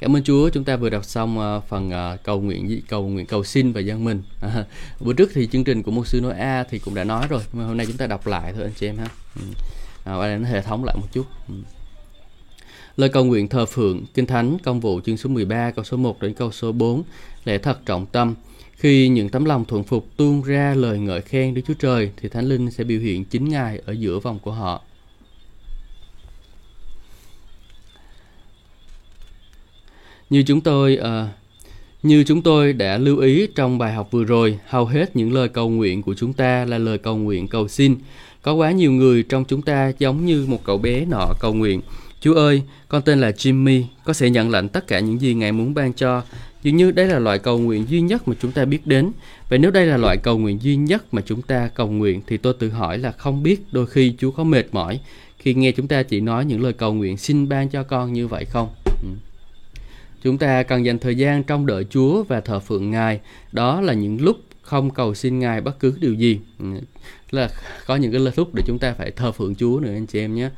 [0.00, 3.26] Cảm ơn Chúa, chúng ta vừa đọc xong ờ, phần ờ, cầu nguyện cầu nguyện
[3.26, 4.22] cầu xin và dân mình.
[4.40, 4.64] À,
[5.00, 7.42] bữa trước thì chương trình của một sư nói A thì cũng đã nói rồi,
[7.52, 9.08] nhưng mà hôm nay chúng ta đọc lại thôi anh chị em ha.
[9.36, 9.42] Ừ.
[10.04, 11.26] À, và nó hệ thống lại một chút.
[11.48, 11.54] Ừ.
[12.96, 16.22] Lời cầu nguyện thờ phượng, Kinh Thánh, Công vụ chương số 13, câu số 1
[16.22, 17.02] đến câu số 4,
[17.44, 18.34] lễ thật trọng tâm.
[18.80, 22.28] Khi những tấm lòng thuận phục tuôn ra lời ngợi khen Đức Chúa Trời thì
[22.28, 24.82] Thánh Linh sẽ biểu hiện chính Ngài ở giữa vòng của họ.
[30.30, 31.28] Như chúng tôi à,
[32.02, 35.48] như chúng tôi đã lưu ý trong bài học vừa rồi, hầu hết những lời
[35.48, 37.96] cầu nguyện của chúng ta là lời cầu nguyện cầu xin.
[38.42, 41.80] Có quá nhiều người trong chúng ta giống như một cậu bé nọ cầu nguyện.
[42.20, 45.52] Chúa ơi, con tên là Jimmy, có sẽ nhận lãnh tất cả những gì Ngài
[45.52, 46.22] muốn ban cho,
[46.62, 49.12] Dường như đây là loại cầu nguyện duy nhất mà chúng ta biết đến.
[49.48, 52.36] Vậy nếu đây là loại cầu nguyện duy nhất mà chúng ta cầu nguyện, thì
[52.36, 55.00] tôi tự hỏi là không biết đôi khi Chúa có mệt mỏi
[55.38, 58.28] khi nghe chúng ta chỉ nói những lời cầu nguyện xin ban cho con như
[58.28, 58.68] vậy không?
[58.84, 59.08] Ừ.
[60.22, 63.20] Chúng ta cần dành thời gian trong đợi Chúa và thờ phượng Ngài.
[63.52, 66.40] Đó là những lúc không cầu xin Ngài bất cứ điều gì.
[66.58, 66.66] Ừ.
[67.30, 67.48] Là
[67.86, 70.34] có những cái lúc để chúng ta phải thờ phượng Chúa nữa, anh chị em
[70.34, 70.50] nhé.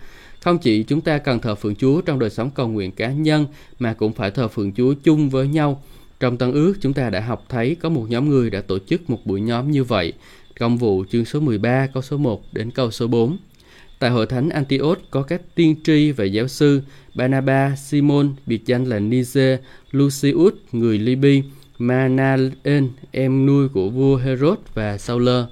[0.43, 3.47] Không chỉ chúng ta cần thờ phượng Chúa trong đời sống cầu nguyện cá nhân
[3.79, 5.83] mà cũng phải thờ phượng Chúa chung với nhau
[6.23, 9.11] trong Tân ước, chúng ta đã học thấy có một nhóm người đã tổ chức
[9.11, 10.13] một buổi nhóm như vậy.
[10.59, 13.37] Công vụ chương số 13 câu số 1 đến câu số 4.
[13.99, 16.83] Tại hội thánh Antioch có các tiên tri và giáo sư
[17.15, 19.59] Barnabas, Simon, biệt danh là Niger,
[19.91, 21.43] Lucius, người Liby
[21.79, 25.45] Manaen, em nuôi của vua Herod và Sauler.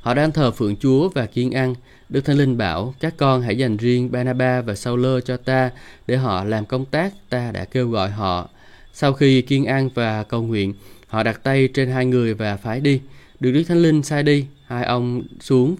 [0.00, 1.74] Họ đang thờ phượng Chúa và kiên ăn.
[2.10, 5.70] Đức Thánh Linh bảo, các con hãy dành riêng Banaba và Sauler cho ta,
[6.06, 8.48] để họ làm công tác ta đã kêu gọi họ.
[8.92, 10.74] Sau khi kiên an và cầu nguyện,
[11.06, 13.00] họ đặt tay trên hai người và phái đi.
[13.40, 15.76] Được Đức Thánh Linh sai đi, hai ông xuống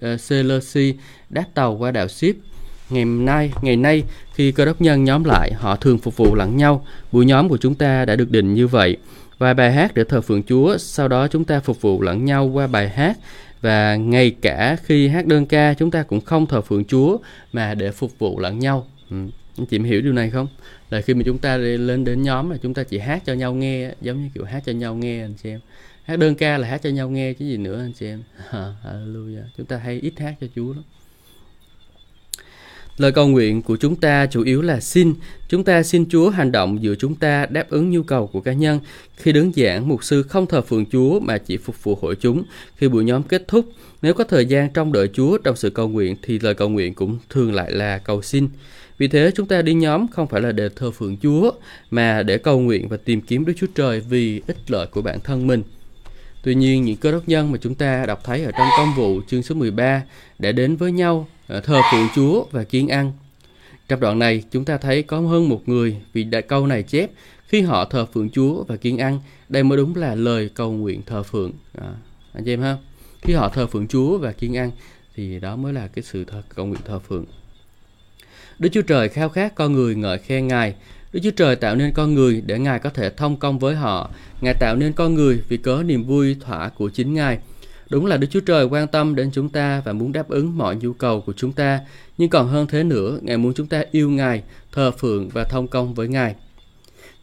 [0.00, 0.92] ờ, Seleucia
[1.30, 2.36] đáp tàu qua đảo Ship.
[2.90, 4.02] Ngày nay, ngày nay
[4.34, 6.86] khi cơ đốc nhân nhóm lại, họ thường phục vụ lẫn nhau.
[7.12, 8.96] Buổi nhóm của chúng ta đã được định như vậy.
[9.38, 12.46] Vài bài hát để thờ phượng Chúa, sau đó chúng ta phục vụ lẫn nhau
[12.46, 13.18] qua bài hát
[13.60, 17.18] và ngay cả khi hát đơn ca, chúng ta cũng không thờ phượng Chúa
[17.52, 18.86] mà để phục vụ lẫn nhau.
[19.10, 19.16] Ừ.
[19.58, 20.48] Anh chị hiểu điều này không?
[20.90, 23.54] Là khi mà chúng ta lên đến nhóm là chúng ta chỉ hát cho nhau
[23.54, 25.60] nghe, giống như kiểu hát cho nhau nghe, anh chị em.
[26.04, 28.22] Hát đơn ca là hát cho nhau nghe chứ gì nữa, anh chị em.
[28.84, 29.44] Hallelujah.
[29.56, 30.82] Chúng ta hay ít hát cho Chúa lắm.
[33.00, 35.14] Lời cầu nguyện của chúng ta chủ yếu là xin.
[35.48, 38.52] Chúng ta xin Chúa hành động giữa chúng ta đáp ứng nhu cầu của cá
[38.52, 38.80] nhân.
[39.16, 42.42] Khi đứng giảng, mục sư không thờ phượng Chúa mà chỉ phục vụ hội chúng.
[42.76, 43.64] Khi buổi nhóm kết thúc,
[44.02, 46.94] nếu có thời gian trong đợi Chúa trong sự cầu nguyện thì lời cầu nguyện
[46.94, 48.48] cũng thường lại là cầu xin.
[48.98, 51.50] Vì thế chúng ta đi nhóm không phải là để thờ phượng Chúa
[51.90, 55.20] mà để cầu nguyện và tìm kiếm Đức Chúa Trời vì ích lợi của bản
[55.24, 55.62] thân mình.
[56.42, 59.20] Tuy nhiên những cơ đốc nhân mà chúng ta đọc thấy ở trong công vụ
[59.28, 60.02] chương số 13
[60.38, 63.12] đã đến với nhau Ờ, thờ phụ Chúa và kiên ăn.
[63.88, 67.10] Trong đoạn này chúng ta thấy có hơn một người vì đại câu này chép
[67.48, 71.02] khi họ thờ phượng Chúa và kiên ăn đây mới đúng là lời cầu nguyện
[71.06, 71.52] thờ phượng.
[71.78, 71.88] À,
[72.32, 72.76] anh chị em ha?
[73.22, 74.70] Khi họ thờ phượng Chúa và kiên ăn
[75.16, 77.24] thì đó mới là cái sự thờ, cầu nguyện thờ phượng.
[78.58, 80.74] Đức Chúa Trời khao khát con người ngợi khen Ngài.
[81.12, 84.10] Đức Chúa Trời tạo nên con người để Ngài có thể thông công với họ.
[84.40, 87.38] Ngài tạo nên con người vì cớ niềm vui thỏa của chính Ngài.
[87.90, 90.76] Đúng là Đức Chúa Trời quan tâm đến chúng ta và muốn đáp ứng mọi
[90.76, 91.80] nhu cầu của chúng ta.
[92.18, 95.68] Nhưng còn hơn thế nữa, Ngài muốn chúng ta yêu Ngài, thờ phượng và thông
[95.68, 96.34] công với Ngài.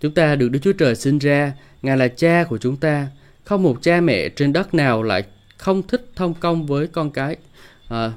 [0.02, 3.08] Chúng ta được Đức Chúa Trời sinh ra, Ngài là cha của chúng ta.
[3.44, 5.24] Không một cha mẹ trên đất nào lại
[5.58, 7.36] không thích thông công với con cái.
[7.90, 8.12] À,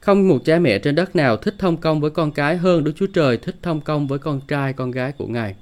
[0.00, 2.92] không một cha mẹ trên đất nào thích thông công với con cái hơn Đức
[2.96, 5.54] Chúa Trời thích thông công với con trai, con gái của Ngài.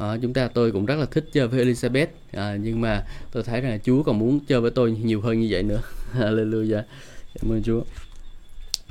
[0.00, 3.42] À, chúng ta tôi cũng rất là thích chơi với Elizabeth à, nhưng mà tôi
[3.42, 5.80] thấy rằng Chúa còn muốn chơi với tôi nhiều hơn như vậy nữa.
[6.12, 6.82] Hallelujah.
[7.40, 7.80] Cảm ơn Chúa.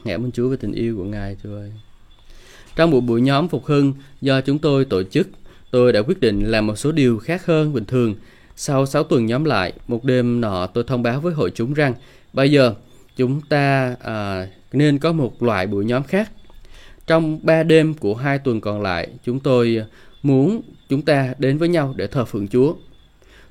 [0.05, 1.71] Cảm ơn Chúa về tình yêu của Ngài Chúa ơi.
[2.75, 5.27] Trong một buổi nhóm phục hưng do chúng tôi tổ chức,
[5.71, 8.15] tôi đã quyết định làm một số điều khác hơn bình thường.
[8.55, 11.93] Sau 6 tuần nhóm lại, một đêm nọ tôi thông báo với hội chúng rằng
[12.33, 12.73] bây giờ
[13.15, 16.31] chúng ta à, nên có một loại buổi nhóm khác.
[17.07, 19.83] Trong 3 đêm của hai tuần còn lại, chúng tôi
[20.23, 22.75] muốn chúng ta đến với nhau để thờ phượng Chúa.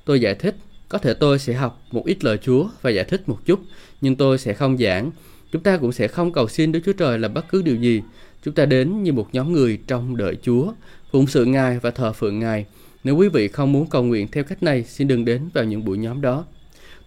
[0.05, 0.55] Tôi giải thích,
[0.89, 3.59] có thể tôi sẽ học một ít lời Chúa và giải thích một chút,
[4.01, 5.11] nhưng tôi sẽ không giảng.
[5.51, 8.01] Chúng ta cũng sẽ không cầu xin Đức Chúa Trời là bất cứ điều gì.
[8.43, 10.73] Chúng ta đến như một nhóm người trong đợi Chúa,
[11.11, 12.65] phụng sự Ngài và thờ phượng Ngài.
[13.03, 15.85] Nếu quý vị không muốn cầu nguyện theo cách này, xin đừng đến vào những
[15.85, 16.45] buổi nhóm đó.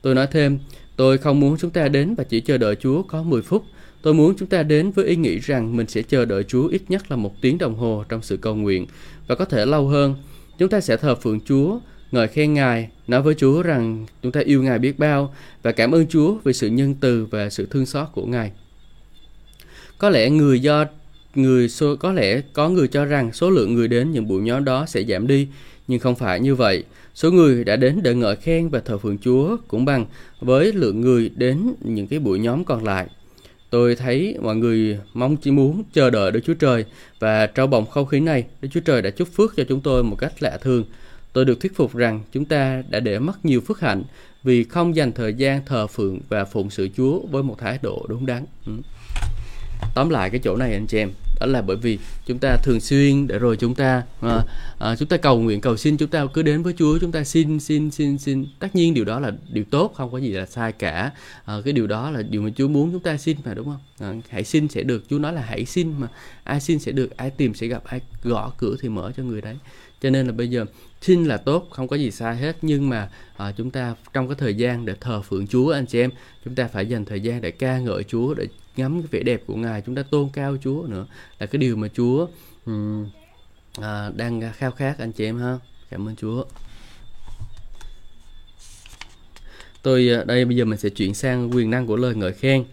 [0.02, 0.58] Tôi nói thêm,
[0.96, 3.64] tôi không muốn chúng ta đến và chỉ chờ đợi Chúa có 10 phút.
[4.02, 6.82] Tôi muốn chúng ta đến với ý nghĩ rằng mình sẽ chờ đợi Chúa ít
[6.88, 8.86] nhất là một tiếng đồng hồ trong sự cầu nguyện
[9.26, 10.14] và có thể lâu hơn.
[10.58, 11.78] Chúng ta sẽ thờ phượng Chúa,
[12.12, 15.92] ngợi khen Ngài, nói với Chúa rằng chúng ta yêu Ngài biết bao và cảm
[15.92, 18.52] ơn Chúa vì sự nhân từ và sự thương xót của Ngài.
[19.98, 20.84] Có lẽ người do
[21.34, 24.64] người số có lẽ có người cho rằng số lượng người đến những buổi nhóm
[24.64, 25.48] đó sẽ giảm đi,
[25.88, 26.84] nhưng không phải như vậy.
[27.14, 30.06] Số người đã đến để ngợi khen và thờ phượng Chúa cũng bằng
[30.40, 33.08] với lượng người đến những cái buổi nhóm còn lại.
[33.72, 36.84] Tôi thấy mọi người mong chỉ muốn chờ đợi Đức Chúa Trời
[37.18, 40.04] và trong bồng không khí này, Đức Chúa Trời đã chúc phước cho chúng tôi
[40.04, 40.84] một cách lạ thường.
[41.32, 44.02] Tôi được thuyết phục rằng chúng ta đã để mất nhiều phước hạnh
[44.42, 48.06] vì không dành thời gian thờ phượng và phụng sự Chúa với một thái độ
[48.08, 48.44] đúng đắn.
[48.66, 48.72] Ừ.
[49.94, 51.10] Tóm lại cái chỗ này anh chị em,
[51.42, 54.44] đó là bởi vì chúng ta thường xuyên để rồi chúng ta à,
[54.78, 57.24] à, chúng ta cầu nguyện cầu xin chúng ta cứ đến với Chúa chúng ta
[57.24, 58.46] xin xin xin xin.
[58.58, 61.12] Tất nhiên điều đó là điều tốt không có gì là sai cả.
[61.44, 63.80] À, cái điều đó là điều mà Chúa muốn chúng ta xin mà đúng không?
[63.98, 65.04] À, hãy xin sẽ được.
[65.10, 66.08] Chúa nói là hãy xin mà.
[66.44, 69.40] Ai xin sẽ được ai tìm sẽ gặp ai gõ cửa thì mở cho người
[69.40, 69.56] đấy.
[70.02, 70.64] Cho nên là bây giờ
[71.00, 72.56] xin là tốt không có gì sai hết.
[72.62, 76.00] Nhưng mà à, chúng ta trong cái thời gian để thờ phượng Chúa anh chị
[76.00, 76.10] em
[76.44, 79.42] chúng ta phải dành thời gian để ca ngợi Chúa để ngắm cái vẻ đẹp
[79.46, 81.06] của ngài chúng ta tôn cao Chúa nữa.
[81.38, 82.26] Là cái điều mà Chúa
[82.66, 83.06] um,
[83.80, 85.58] à, đang khao khát anh chị em ha.
[85.90, 86.44] Cảm ơn Chúa.
[89.82, 92.64] Tôi à, đây bây giờ mình sẽ chuyển sang quyền năng của lời ngợi khen.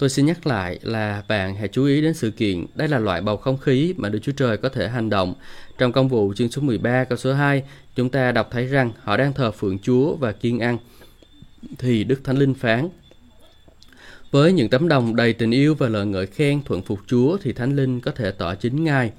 [0.00, 3.20] Tôi xin nhắc lại là bạn hãy chú ý đến sự kiện, đây là loại
[3.20, 5.34] bầu không khí mà Đức Chúa Trời có thể hành động.
[5.78, 7.62] Trong công vụ chương số 13 câu số 2,
[7.94, 10.78] chúng ta đọc thấy rằng họ đang thờ phượng Chúa và kiên ăn.
[11.78, 12.88] Thì Đức Thánh Linh phán,
[14.30, 17.52] với những tấm đồng đầy tình yêu và lời ngợi khen thuận phục Chúa thì
[17.52, 19.12] Thánh Linh có thể tỏ chính Ngài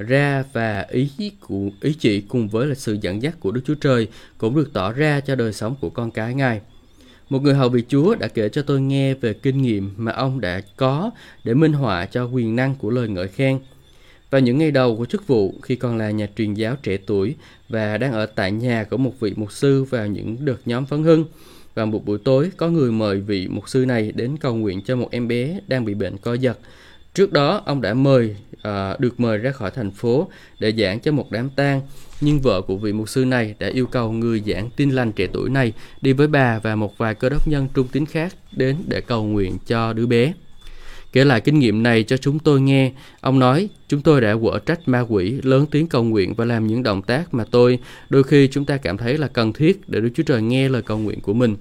[0.00, 3.74] ra và ý của ý chỉ cùng với là sự dẫn dắt của Đức Chúa
[3.74, 6.60] Trời cũng được tỏ ra cho đời sống của con cái Ngài.
[7.30, 10.40] Một người hầu việc Chúa đã kể cho tôi nghe về kinh nghiệm mà ông
[10.40, 11.10] đã có
[11.44, 13.58] để minh họa cho quyền năng của lời ngợi khen.
[14.30, 17.34] Vào những ngày đầu của chức vụ, khi còn là nhà truyền giáo trẻ tuổi
[17.68, 21.02] và đang ở tại nhà của một vị mục sư vào những đợt nhóm phấn
[21.02, 21.24] hưng,
[21.74, 24.96] và một buổi tối có người mời vị mục sư này đến cầu nguyện cho
[24.96, 26.58] một em bé đang bị bệnh co giật.
[27.14, 30.28] Trước đó ông đã mời à, được mời ra khỏi thành phố
[30.60, 31.80] để giảng cho một đám tang,
[32.20, 35.26] nhưng vợ của vị mục sư này đã yêu cầu người giảng tin lành trẻ
[35.32, 38.76] tuổi này đi với bà và một vài cơ đốc nhân trung tín khác đến
[38.86, 40.32] để cầu nguyện cho đứa bé.
[41.12, 44.58] Kể lại kinh nghiệm này cho chúng tôi nghe, ông nói, chúng tôi đã quở
[44.66, 47.78] trách ma quỷ, lớn tiếng cầu nguyện và làm những động tác mà tôi,
[48.10, 50.82] đôi khi chúng ta cảm thấy là cần thiết để Đức Chúa Trời nghe lời
[50.82, 51.56] cầu nguyện của mình.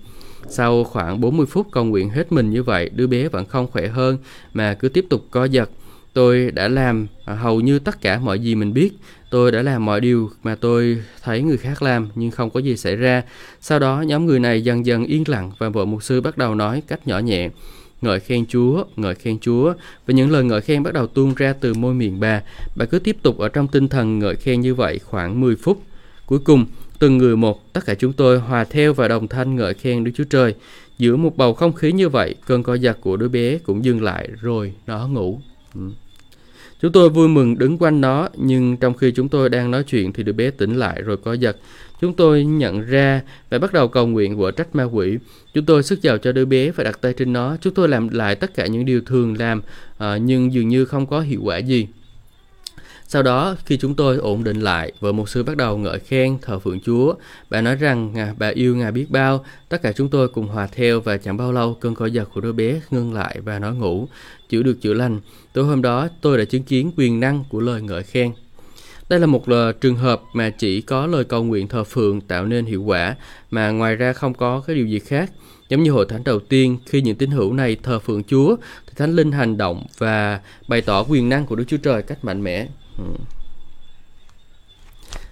[0.48, 3.88] Sau khoảng 40 phút cầu nguyện hết mình như vậy, đứa bé vẫn không khỏe
[3.88, 4.18] hơn
[4.54, 5.70] mà cứ tiếp tục co giật.
[6.14, 8.90] Tôi đã làm à, hầu như tất cả mọi gì mình biết.
[9.32, 12.78] Tôi đã làm mọi điều mà tôi thấy người khác làm nhưng không có gì
[12.78, 13.24] xảy ra.
[13.62, 16.56] Sau đó nhóm người này dần dần yên lặng và vợ mục sư bắt đầu
[16.56, 17.50] nói cách nhỏ nhẹ
[18.02, 19.74] ngợi khen Chúa, ngợi khen Chúa
[20.08, 22.42] và những lời ngợi khen bắt đầu tuôn ra từ môi miệng bà.
[22.76, 25.84] Bà cứ tiếp tục ở trong tinh thần ngợi khen như vậy khoảng 10 phút.
[26.26, 26.66] Cuối cùng,
[27.00, 30.12] từng người một, tất cả chúng tôi hòa theo và đồng thanh ngợi khen Đức
[30.16, 30.56] Chúa Trời.
[30.98, 34.04] Giữa một bầu không khí như vậy, cơn co giật của đứa bé cũng dừng
[34.04, 35.42] lại rồi nó ngủ.
[35.76, 35.82] Ừ.
[36.82, 40.14] Chúng tôi vui mừng đứng quanh nó, nhưng trong khi chúng tôi đang nói chuyện
[40.14, 41.58] thì đứa bé tỉnh lại rồi co giật.
[42.02, 45.18] Chúng tôi nhận ra và bắt đầu cầu nguyện của trách ma quỷ.
[45.54, 47.58] Chúng tôi sức giàu cho đứa bé và đặt tay trên nó.
[47.62, 49.62] Chúng tôi làm lại tất cả những điều thường làm,
[49.98, 51.88] uh, nhưng dường như không có hiệu quả gì.
[53.12, 56.38] Sau đó, khi chúng tôi ổn định lại, vợ mục sư bắt đầu ngợi khen
[56.42, 57.14] thờ phượng Chúa.
[57.50, 59.46] Bà nói rằng à, bà yêu Ngài biết bao.
[59.70, 62.42] Tất cả chúng tôi cùng hòa theo và chẳng bao lâu cơn co giật của
[62.42, 64.08] đứa bé ngưng lại và nó ngủ,
[64.50, 65.20] chữa được chữa lành.
[65.54, 68.32] Tối hôm đó, tôi đã chứng kiến quyền năng của lời ngợi khen.
[69.10, 72.45] Đây là một ờ, trường hợp mà chỉ có lời cầu nguyện thờ phượng tạo
[72.45, 73.15] nên hiệu quả,
[73.52, 75.32] mà ngoài ra không có cái điều gì khác.
[75.69, 78.56] Giống như hội thánh đầu tiên, khi những tín hữu này thờ phượng Chúa,
[78.88, 82.26] thì Thánh Linh hành động và bày tỏ quyền năng của Đức Chúa Trời cách
[82.26, 82.67] mạnh mẽ.
[82.98, 83.04] Ừ.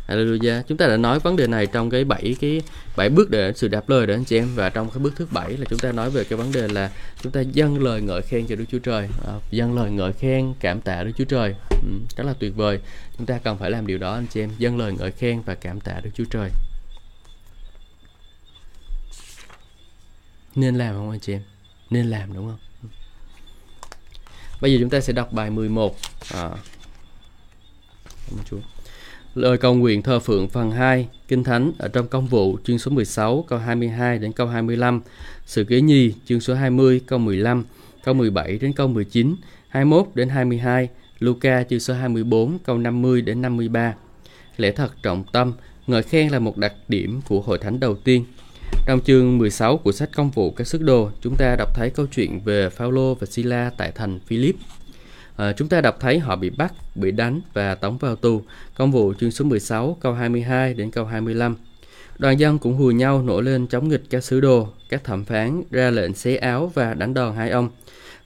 [0.08, 0.16] Ừ.
[0.16, 0.62] Hallelujah.
[0.68, 2.62] Chúng ta đã nói vấn đề này trong cái bảy cái
[2.98, 5.28] bảy bước để sự đáp lời đó anh chị em và trong cái bước thứ
[5.32, 6.92] bảy là chúng ta nói về cái vấn đề là
[7.22, 10.54] chúng ta dâng lời ngợi khen cho Đức Chúa Trời, à, dâng lời ngợi khen
[10.60, 11.56] cảm tạ Đức Chúa Trời.
[11.70, 12.80] Ừ, rất là tuyệt vời.
[13.18, 15.56] Chúng ta cần phải làm điều đó anh chị em, dâng lời ngợi khen và
[15.56, 16.50] cảm tạ Đức Chúa Trời.
[20.56, 21.42] Nên làm không anh chị em?
[21.90, 22.92] Nên làm đúng không?
[24.62, 25.96] Bây giờ chúng ta sẽ đọc bài 11.
[26.34, 26.50] À.
[28.30, 28.77] Cảm ơn Chúa.
[29.38, 32.92] Lời cầu nguyện thờ phượng phần 2, Kinh Thánh ở trong công vụ chương số
[32.92, 35.02] 16 câu 22 đến câu 25,
[35.46, 37.66] Sự kế nhi chương số 20 câu 15,
[38.04, 39.36] câu 17 đến câu 19,
[39.68, 43.94] 21 đến 22, Luca chương số 24 câu 50 đến 53.
[44.58, 45.54] Lẽ thật trọng tâm,
[45.88, 48.26] ngợi khen là một đặc điểm của hội thánh đầu tiên.
[48.86, 52.06] Trong chương 16 của sách công vụ các sức đồ, chúng ta đọc thấy câu
[52.08, 54.56] chuyện về Phaolô và Sila tại thành Philip.
[55.38, 58.42] À, chúng ta đọc thấy họ bị bắt, bị đánh và tống vào tù.
[58.76, 61.56] Công vụ chương số 16 câu 22 đến câu 25.
[62.18, 65.64] Đoàn dân cũng hùa nhau nổi lên chống nghịch các sứ đồ, các thẩm phán
[65.72, 67.70] ra lệnh xé áo và đánh đòn hai ông.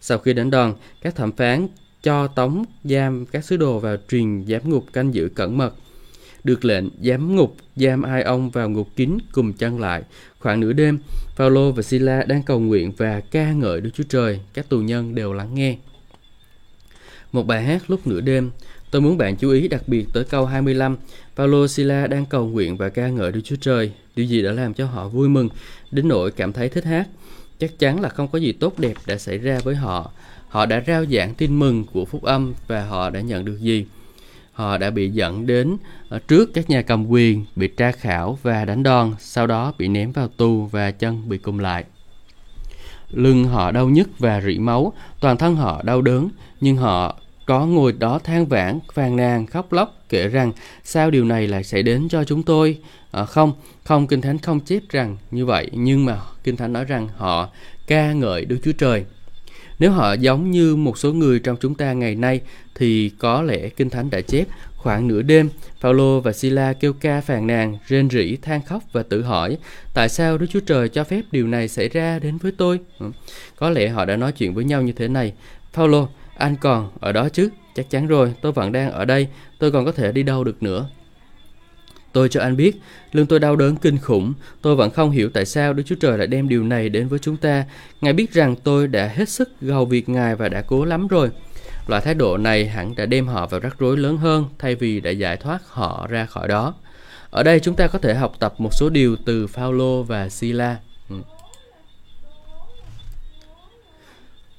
[0.01, 1.67] Sau khi đánh đòn, các thẩm phán
[2.03, 5.73] cho tống giam các sứ đồ vào truyền giám ngục canh giữ cẩn mật.
[6.43, 10.03] Được lệnh giám ngục giam hai ông vào ngục kín cùng chân lại.
[10.39, 10.99] Khoảng nửa đêm,
[11.37, 14.39] Paulo và Sila đang cầu nguyện và ca ngợi Đức Chúa Trời.
[14.53, 15.77] Các tù nhân đều lắng nghe.
[17.31, 18.51] Một bài hát lúc nửa đêm,
[18.91, 20.97] tôi muốn bạn chú ý đặc biệt tới câu 25.
[21.35, 23.91] Paulo Sila đang cầu nguyện và ca ngợi Đức Chúa Trời.
[24.15, 25.49] Điều gì đã làm cho họ vui mừng,
[25.91, 27.07] đến nỗi cảm thấy thích hát?
[27.59, 30.11] Chắc chắn là không có gì tốt đẹp đã xảy ra với họ.
[30.47, 33.85] Họ đã rao giảng tin mừng của phúc âm và họ đã nhận được gì?
[34.51, 35.77] Họ đã bị dẫn đến
[36.09, 39.87] ờ, trước các nhà cầm quyền, bị tra khảo và đánh đòn, sau đó bị
[39.87, 41.85] ném vào tù và chân bị cung lại.
[43.11, 46.29] Lưng họ đau nhức và rỉ máu, toàn thân họ đau đớn,
[46.61, 50.51] nhưng họ có ngồi đó than vãn, phàn nàn, khóc lóc, kể rằng
[50.83, 52.77] sao điều này lại xảy đến cho chúng tôi?
[53.11, 56.85] À, không, không, Kinh Thánh không chép rằng như vậy, nhưng mà Kinh Thánh nói
[56.85, 57.49] rằng họ
[57.87, 59.05] ca ngợi Đức Chúa Trời.
[59.79, 62.41] Nếu họ giống như một số người trong chúng ta ngày nay
[62.75, 64.47] thì có lẽ Kinh Thánh đã chép
[64.83, 69.03] khoảng nửa đêm, Phaolô và Sila kêu ca phàn nàn, rên rỉ, than khóc và
[69.03, 69.57] tự hỏi
[69.93, 72.79] tại sao Đức Chúa Trời cho phép điều này xảy ra đến với tôi?
[72.99, 73.11] Ừ.
[73.55, 75.33] Có lẽ họ đã nói chuyện với nhau như thế này.
[75.73, 77.49] Phaolô, anh còn ở đó chứ?
[77.75, 79.27] Chắc chắn rồi, tôi vẫn đang ở đây,
[79.59, 80.89] tôi còn có thể đi đâu được nữa.
[82.13, 82.75] Tôi cho anh biết,
[83.11, 86.17] lưng tôi đau đớn kinh khủng, tôi vẫn không hiểu tại sao Đức Chúa Trời
[86.17, 87.65] lại đem điều này đến với chúng ta.
[88.01, 91.29] Ngài biết rằng tôi đã hết sức gầu việc Ngài và đã cố lắm rồi.
[91.87, 94.99] Loại thái độ này hẳn đã đem họ vào rắc rối lớn hơn thay vì
[94.99, 96.73] đã giải thoát họ ra khỏi đó.
[97.29, 100.77] Ở đây chúng ta có thể học tập một số điều từ Phaolô và Sila.
[101.09, 101.15] Ừ.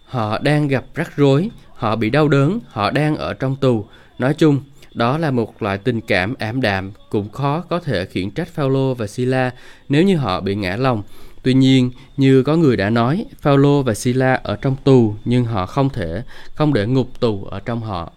[0.04, 3.86] Họ đang gặp rắc rối, họ bị đau đớn, họ đang ở trong tù.
[4.18, 4.60] Nói chung,
[4.94, 8.94] đó là một loại tình cảm ảm đạm, cũng khó có thể khiển trách Phaolô
[8.94, 9.50] và Sila
[9.88, 11.02] nếu như họ bị ngã lòng.
[11.42, 15.66] Tuy nhiên, như có người đã nói, Phaolô và Sila ở trong tù nhưng họ
[15.66, 16.22] không thể
[16.54, 18.12] không để ngục tù ở trong họ.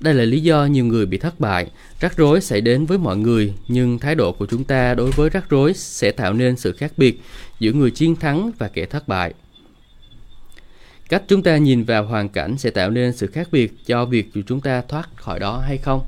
[0.00, 1.66] Đây là lý do nhiều người bị thất bại.
[2.00, 5.30] Rắc rối xảy đến với mọi người, nhưng thái độ của chúng ta đối với
[5.30, 7.20] rắc rối sẽ tạo nên sự khác biệt
[7.60, 9.34] giữa người chiến thắng và kẻ thất bại.
[11.08, 14.34] Cách chúng ta nhìn vào hoàn cảnh sẽ tạo nên sự khác biệt cho việc
[14.34, 16.00] dù chúng ta thoát khỏi đó hay không.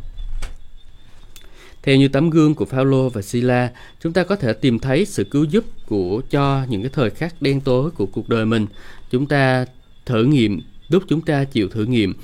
[1.86, 3.70] Theo như tấm gương của Phaolô và Sila,
[4.00, 7.42] chúng ta có thể tìm thấy sự cứu giúp của cho những cái thời khắc
[7.42, 8.66] đen tối của cuộc đời mình.
[9.10, 9.66] Chúng ta
[10.06, 12.14] thử nghiệm, lúc chúng ta chịu thử nghiệm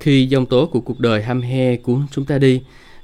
[0.00, 2.60] khi dòng tố của cuộc đời ham he cuốn chúng ta đi.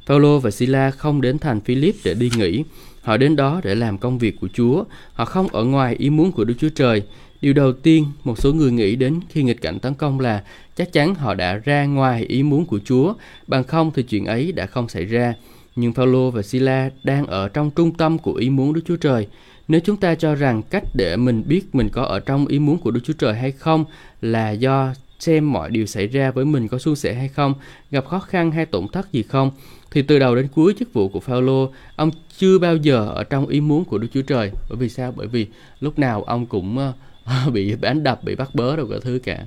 [0.07, 2.65] Phaolô và Sila không đến thành Philip để đi nghỉ,
[3.03, 4.85] họ đến đó để làm công việc của Chúa.
[5.13, 7.03] Họ không ở ngoài ý muốn của Đức Chúa Trời.
[7.41, 10.45] Điều đầu tiên một số người nghĩ đến khi nghịch cảnh tấn công là
[10.77, 13.15] chắc chắn họ đã ra ngoài ý muốn của Chúa,
[13.47, 15.35] bằng không thì chuyện ấy đã không xảy ra.
[15.77, 19.27] Nhưng Phaolô và Sila đang ở trong trung tâm của ý muốn Đức Chúa Trời.
[19.69, 22.79] Nếu chúng ta cho rằng cách để mình biết mình có ở trong ý muốn
[22.79, 23.85] của Đức Chúa Trời hay không
[24.21, 27.55] là do xem mọi điều xảy ra với mình có suôn sẻ hay không,
[27.91, 29.51] gặp khó khăn hay tổn thất gì không,
[29.91, 33.47] thì từ đầu đến cuối chức vụ của Phaolô, ông chưa bao giờ ở trong
[33.47, 34.51] ý muốn của Đức Chúa Trời.
[34.69, 35.13] Bởi vì sao?
[35.17, 35.47] Bởi vì
[35.81, 39.47] lúc nào ông cũng ờ, bị bán đập, bị bắt bớ đâu cả thứ cả.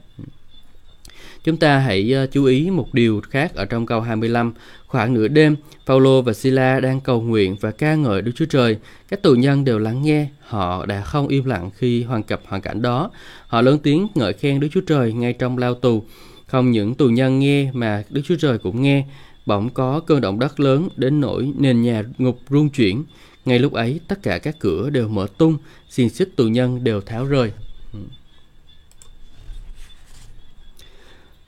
[1.46, 4.54] Chúng ta hãy ờ, chú ý một điều khác ở trong câu 25.
[4.88, 5.56] Khoảng nửa đêm,
[5.88, 8.78] Paulo và Sila đang cầu nguyện và ca ngợi Đức Chúa Trời.
[9.10, 12.62] Các tù nhân đều lắng nghe, họ đã không im lặng khi hoàn cập hoàn
[12.62, 13.12] cảnh đó.
[13.48, 16.04] Họ lớn tiếng ngợi khen Đức Chúa Trời ngay trong lao tù.
[16.48, 19.06] Không những tù nhân nghe mà Đức Chúa Trời cũng nghe.
[19.46, 23.04] Bỗng có cơn động đất lớn đến nỗi nền nhà ngục rung chuyển.
[23.46, 25.58] Ngay lúc ấy, tất cả các cửa đều mở tung,
[25.90, 27.52] xiềng xích tù nhân đều tháo rời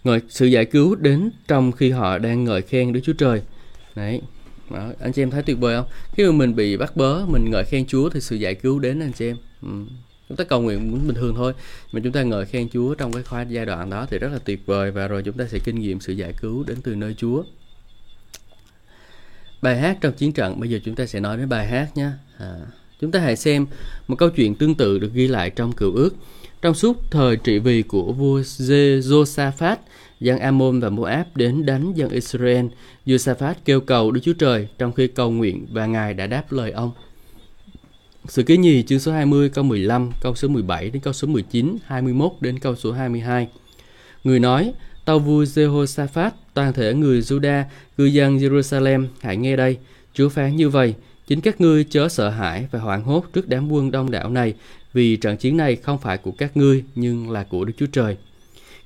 [0.07, 3.41] Ngợi sự giải cứu đến trong khi họ đang ngợi khen Đức Chúa Trời.
[3.95, 4.21] Đấy,
[4.69, 5.87] đó, anh chị em thấy tuyệt vời không?
[6.13, 8.99] Khi mà mình bị bắt bớ, mình ngợi khen Chúa thì sự giải cứu đến
[8.99, 9.37] anh chị em.
[9.61, 9.69] Ừ.
[10.29, 11.53] Chúng ta cầu nguyện bình thường thôi,
[11.91, 14.39] mà chúng ta ngợi khen Chúa trong cái khoa giai đoạn đó thì rất là
[14.45, 17.15] tuyệt vời và rồi chúng ta sẽ kinh nghiệm sự giải cứu đến từ nơi
[17.17, 17.43] Chúa.
[19.61, 22.09] Bài hát trong chiến trận bây giờ chúng ta sẽ nói đến bài hát nhé.
[22.37, 22.55] À,
[23.01, 23.65] chúng ta hãy xem
[24.07, 26.15] một câu chuyện tương tự được ghi lại trong cựu ước.
[26.67, 29.75] Trong suốt thời trị vì của vua Jehoshaphat,
[30.19, 32.65] dân Ammon và Moab đến đánh dân Israel,
[33.05, 36.71] Josaphat kêu cầu Đức Chúa Trời trong khi cầu nguyện và Ngài đã đáp lời
[36.71, 36.91] ông.
[38.27, 41.77] Sự ký nhì chương số 20 câu 15, câu số 17 đến câu số 19,
[41.85, 43.47] 21 đến câu số 22.
[44.23, 44.73] Người nói,
[45.05, 47.63] tàu vua Jehoshaphat, toàn thể người Juda,
[47.97, 49.77] cư dân Jerusalem, hãy nghe đây.
[50.13, 50.95] Chúa phán như vậy,
[51.27, 54.53] chính các ngươi chớ sợ hãi và hoảng hốt trước đám quân đông đảo này,
[54.93, 58.17] vì trận chiến này không phải của các ngươi, nhưng là của Đức Chúa Trời.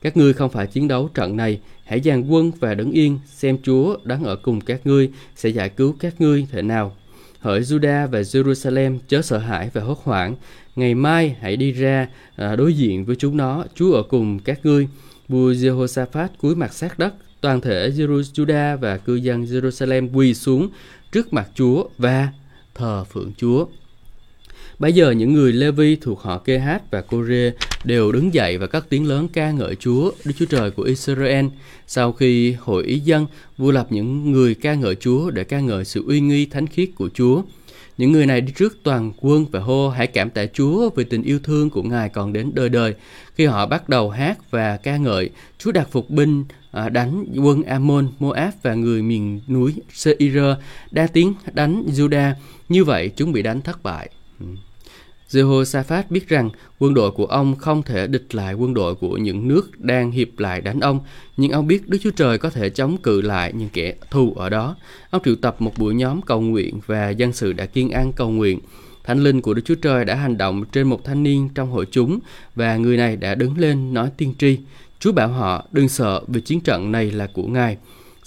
[0.01, 3.57] Các ngươi không phải chiến đấu trận này, hãy dàn quân và đứng yên, xem
[3.63, 6.95] Chúa đang ở cùng các ngươi, sẽ giải cứu các ngươi thế nào.
[7.39, 10.35] Hỡi Juda và Jerusalem chớ sợ hãi và hốt hoảng.
[10.75, 14.59] Ngày mai hãy đi ra à, đối diện với chúng nó, Chúa ở cùng các
[14.65, 14.87] ngươi.
[15.27, 20.69] Vua Jehoshaphat cúi mặt sát đất, toàn thể Juda và cư dân Jerusalem quỳ xuống
[21.11, 22.29] trước mặt Chúa và
[22.75, 23.65] thờ phượng Chúa.
[24.81, 27.51] Bây giờ những người Levi thuộc họ Kehat và Kore
[27.83, 31.45] đều đứng dậy và các tiếng lớn ca ngợi Chúa, Đức Chúa Trời của Israel.
[31.87, 33.25] Sau khi hội ý dân,
[33.57, 36.89] vua lập những người ca ngợi Chúa để ca ngợi sự uy nghi thánh khiết
[36.95, 37.41] của Chúa.
[37.97, 41.23] Những người này đi trước toàn quân và hô hãy cảm tạ Chúa vì tình
[41.23, 42.95] yêu thương của Ngài còn đến đời đời.
[43.35, 47.63] Khi họ bắt đầu hát và ca ngợi, Chúa đặt phục binh à, đánh quân
[47.63, 50.37] Ammon, Moab và người miền núi Seir
[50.91, 52.33] đa tiếng đánh Judah.
[52.69, 54.09] Như vậy chúng bị đánh thất bại.
[54.39, 54.45] Ừ.
[55.31, 59.47] Jehoshaphat biết rằng quân đội của ông không thể địch lại quân đội của những
[59.47, 60.99] nước đang hiệp lại đánh ông,
[61.37, 64.49] nhưng ông biết Đức Chúa Trời có thể chống cự lại những kẻ thù ở
[64.49, 64.75] đó.
[65.09, 68.29] Ông triệu tập một buổi nhóm cầu nguyện và dân sự đã kiên an cầu
[68.29, 68.59] nguyện.
[69.03, 71.85] Thánh linh của Đức Chúa Trời đã hành động trên một thanh niên trong hội
[71.91, 72.19] chúng
[72.55, 74.57] và người này đã đứng lên nói tiên tri.
[74.99, 77.77] Chúa bảo họ đừng sợ vì chiến trận này là của Ngài.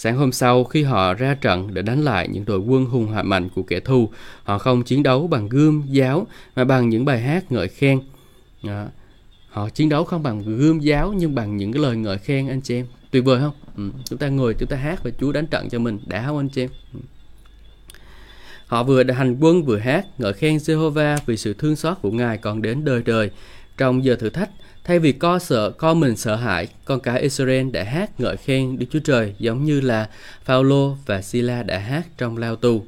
[0.04, 3.24] Sáng hôm sau, khi họ ra trận để đánh lại những đội quân hùng hại
[3.24, 4.10] mạnh của kẻ thù,
[4.42, 6.26] họ không chiến đấu bằng gươm, giáo,
[6.56, 8.00] mà bằng những bài hát ngợi khen.
[8.62, 8.86] Đó.
[9.48, 12.60] họ chiến đấu không bằng gươm, giáo, nhưng bằng những cái lời ngợi khen anh
[12.60, 12.86] chị em.
[13.10, 13.52] Tuyệt vời không?
[13.76, 13.90] Ừ.
[14.04, 15.98] Chúng ta ngồi, chúng ta hát và Chúa đánh trận cho mình.
[16.06, 16.70] Đã không anh chị em?
[16.94, 17.00] Ừ.
[18.66, 22.38] Họ vừa hành quân vừa hát, ngợi khen Jehovah vì sự thương xót của Ngài
[22.38, 23.30] còn đến đời đời.
[23.76, 24.50] Trong giờ thử thách,
[24.84, 28.78] Thay vì co sợ, co mình sợ hãi, con cái Israel đã hát ngợi khen
[28.78, 30.08] Đức Chúa Trời giống như là
[30.44, 32.84] Phaolô và Sila đã hát trong lao tù.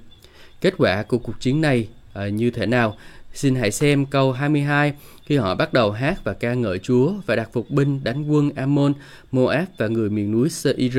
[0.61, 2.97] Kết quả của cuộc chiến này à, như thế nào?
[3.35, 4.93] Xin hãy xem câu 22
[5.27, 8.51] khi họ bắt đầu hát và ca ngợi Chúa và đặt phục binh đánh quân
[8.57, 8.93] Ammon,
[9.33, 10.99] Moab và người miền núi Seir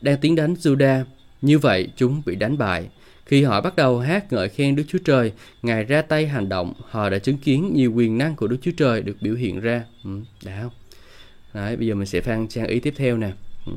[0.00, 1.04] đang tiến đánh Judah.
[1.42, 2.88] Như vậy chúng bị đánh bại.
[3.28, 6.72] Khi họ bắt đầu hát ngợi khen Đức Chúa Trời, Ngài ra tay hành động,
[6.88, 9.84] họ đã chứng kiến nhiều quyền năng của Đức Chúa Trời được biểu hiện ra.
[10.04, 10.10] Ừ,
[10.44, 10.72] đã không?
[11.54, 13.30] Đấy, bây giờ mình sẽ phan trang ý tiếp theo nè.
[13.66, 13.72] Ừ.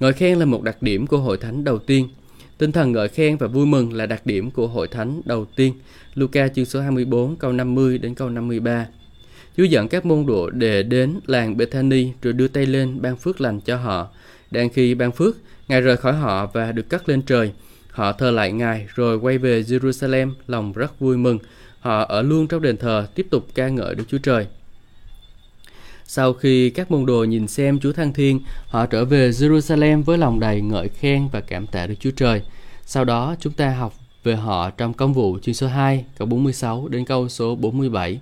[0.00, 2.08] Ngợi khen là một đặc điểm của hội thánh đầu tiên.
[2.58, 5.74] Tinh thần ngợi khen và vui mừng là đặc điểm của hội thánh đầu tiên.
[6.14, 8.86] Luca chương số 24 câu 50 đến câu 53.
[9.56, 13.40] Chúa dẫn các môn đồ để đến làng Bethany rồi đưa tay lên ban phước
[13.40, 14.08] lành cho họ.
[14.50, 15.36] Đang khi ban phước,
[15.68, 17.52] Ngài rời khỏi họ và được cắt lên trời.
[17.90, 21.38] Họ thờ lại Ngài rồi quay về Jerusalem lòng rất vui mừng.
[21.80, 24.46] Họ ở luôn trong đền thờ tiếp tục ca ngợi Đức Chúa Trời.
[26.04, 30.18] Sau khi các môn đồ nhìn xem Chúa Thăng Thiên, họ trở về Jerusalem với
[30.18, 32.42] lòng đầy ngợi khen và cảm tạ Đức Chúa Trời.
[32.84, 36.88] Sau đó chúng ta học về họ trong công vụ chương số 2, câu 46
[36.88, 38.20] đến câu số 47.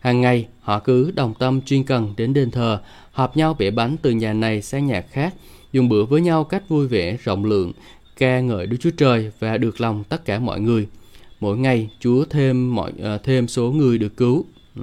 [0.00, 2.80] Hàng ngày, họ cứ đồng tâm chuyên cần đến đền thờ,
[3.12, 5.34] họp nhau bẻ bánh từ nhà này sang nhà khác,
[5.72, 7.72] dùng bữa với nhau cách vui vẻ, rộng lượng,
[8.16, 10.86] ca ngợi Đức Chúa Trời và được lòng tất cả mọi người.
[11.40, 14.44] Mỗi ngày Chúa thêm mọi uh, thêm số người được cứu.
[14.76, 14.82] Ừ.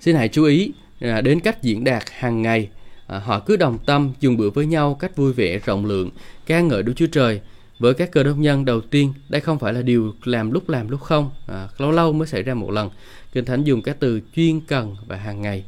[0.00, 0.72] Xin hãy chú ý
[1.04, 2.68] uh, đến cách diễn đạt hàng ngày.
[3.16, 6.10] Uh, họ cứ đồng tâm dùng bữa với nhau cách vui vẻ rộng lượng,
[6.46, 7.40] ca ngợi Đức Chúa Trời.
[7.78, 10.88] Với các cơ đốc nhân đầu tiên, đây không phải là điều làm lúc làm
[10.88, 12.90] lúc không, à, lâu lâu mới xảy ra một lần.
[13.32, 15.64] Kinh Thánh dùng các từ chuyên cần và hàng ngày.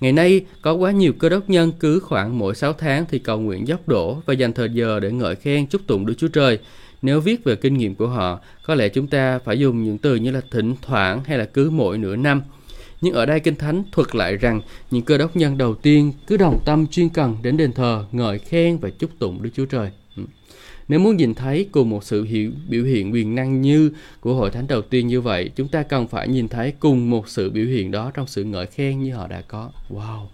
[0.00, 3.40] Ngày nay, có quá nhiều cơ đốc nhân cứ khoảng mỗi 6 tháng thì cầu
[3.40, 6.58] nguyện dốc đổ và dành thời giờ để ngợi khen chúc tụng Đức Chúa Trời.
[7.02, 10.16] Nếu viết về kinh nghiệm của họ, có lẽ chúng ta phải dùng những từ
[10.16, 12.42] như là thỉnh thoảng hay là cứ mỗi nửa năm.
[13.00, 16.36] Nhưng ở đây Kinh Thánh thuật lại rằng những cơ đốc nhân đầu tiên cứ
[16.36, 19.90] đồng tâm chuyên cần đến đền thờ, ngợi khen và chúc tụng Đức Chúa Trời.
[20.88, 24.50] Nếu muốn nhìn thấy cùng một sự hiểu, biểu hiện quyền năng như của hội
[24.50, 27.66] thánh đầu tiên như vậy, chúng ta cần phải nhìn thấy cùng một sự biểu
[27.66, 29.70] hiện đó trong sự ngợi khen như họ đã có.
[29.90, 30.26] Wow!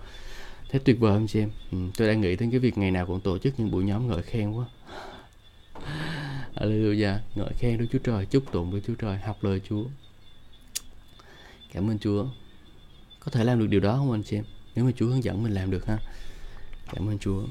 [0.71, 1.51] Thế tuyệt vời không chị em?
[1.73, 4.09] Ừ, tôi đang nghĩ đến cái việc ngày nào cũng tổ chức những buổi nhóm
[4.09, 4.67] ngợi khen quá.
[6.57, 9.85] Hallelujah, ngợi khen Đức Chúa Trời, chúc tụng Đức Chúa Trời, học lời Chúa.
[11.73, 12.27] Cảm ơn Chúa.
[13.21, 14.45] Có thể làm được điều đó không anh chị em?
[14.75, 15.99] Nếu mà Chúa hướng dẫn mình làm được ha.
[16.93, 17.43] Cảm ơn Chúa.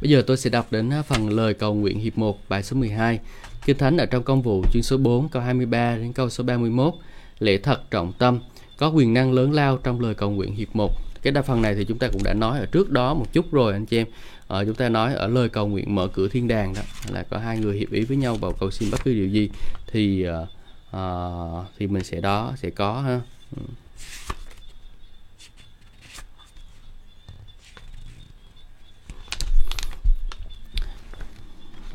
[0.00, 2.76] Bây giờ tôi sẽ đọc đến à, phần lời cầu nguyện hiệp 1 bài số
[2.76, 3.20] 12.
[3.66, 6.94] Kinh Thánh ở trong công vụ chương số 4 câu 23 đến câu số 31.
[7.38, 8.40] Lễ thật trọng tâm,
[8.76, 10.92] có quyền năng lớn lao trong lời cầu nguyện hiệp 1.
[11.22, 13.52] Cái đa phần này thì chúng ta cũng đã nói ở trước đó một chút
[13.52, 14.06] rồi anh chị em.
[14.46, 16.82] Ờ, chúng ta nói ở lời cầu nguyện mở cửa thiên đàng đó
[17.12, 19.50] là có hai người hiệp ý với nhau vào cầu xin bất cứ điều gì
[19.86, 20.48] thì uh,
[20.96, 23.20] uh, thì mình sẽ đó sẽ có ha.
[23.56, 23.62] Ừ.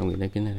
[0.04, 0.54] không nghĩ đến cái này.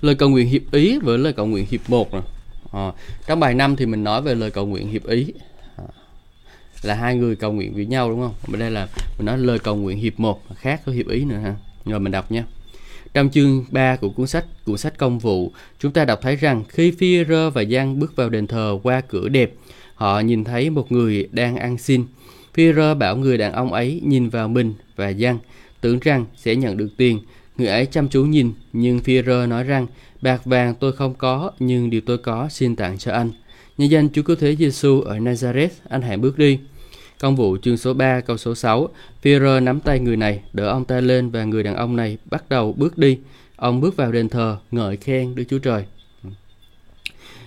[0.00, 2.22] Lời cầu nguyện hiệp ý với lời cầu nguyện hiệp một rồi.
[2.22, 2.28] À,
[2.72, 2.92] ờ,
[3.26, 5.32] trong bài 5 thì mình nói về lời cầu nguyện hiệp ý
[5.76, 5.84] à,
[6.82, 8.34] là hai người cầu nguyện với nhau đúng không?
[8.52, 8.88] ở đây là
[9.18, 11.54] mình nói lời cầu nguyện hiệp một khác với hiệp ý nữa ha.
[11.84, 12.44] Rồi mình đọc nha.
[13.14, 16.64] Trong chương 3 của cuốn sách cuốn sách công vụ, chúng ta đọc thấy rằng
[16.68, 19.52] khi phi rơ và Giang bước vào đền thờ qua cửa đẹp,
[19.94, 22.04] họ nhìn thấy một người đang ăn xin.
[22.54, 25.38] phi rơ bảo người đàn ông ấy nhìn vào mình và Giăng,
[25.80, 27.20] tưởng rằng sẽ nhận được tiền.
[27.56, 29.86] Người ấy chăm chú nhìn, nhưng phi rơ nói rằng,
[30.22, 33.30] bạc vàng tôi không có, nhưng điều tôi có xin tặng cho anh.
[33.78, 36.58] Nhân danh Chúa Cứu Thế Giêsu ở Nazareth, anh hãy bước đi.
[37.20, 38.88] Công vụ chương số 3 câu số 6,
[39.22, 42.48] Führer nắm tay người này, đỡ ông ta lên và người đàn ông này bắt
[42.48, 43.18] đầu bước đi.
[43.56, 45.84] Ông bước vào đền thờ, ngợi khen Đức Chúa Trời.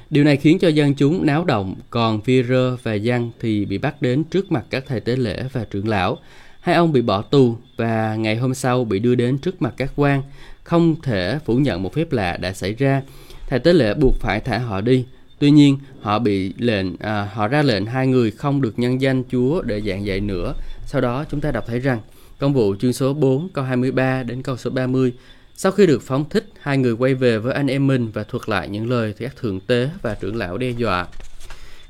[0.10, 4.02] Điều này khiến cho dân chúng náo động, còn Führer và Giang thì bị bắt
[4.02, 6.18] đến trước mặt các thầy tế lễ và trưởng lão.
[6.64, 9.92] Hai ông bị bỏ tù và ngày hôm sau bị đưa đến trước mặt các
[9.96, 10.22] quan.
[10.64, 13.02] Không thể phủ nhận một phép lạ đã xảy ra.
[13.48, 15.06] Thầy tế lễ buộc phải thả họ đi.
[15.40, 19.24] Tuy nhiên, họ bị lệnh à, họ ra lệnh hai người không được nhân danh
[19.32, 20.54] Chúa để giảng dạy nữa.
[20.86, 22.00] Sau đó chúng ta đọc thấy rằng
[22.40, 25.14] công vụ chương số 4 câu 23 đến câu số 30
[25.56, 28.50] sau khi được phóng thích, hai người quay về với anh em mình và thuật
[28.50, 31.08] lại những lời các thượng tế và trưởng lão đe dọa.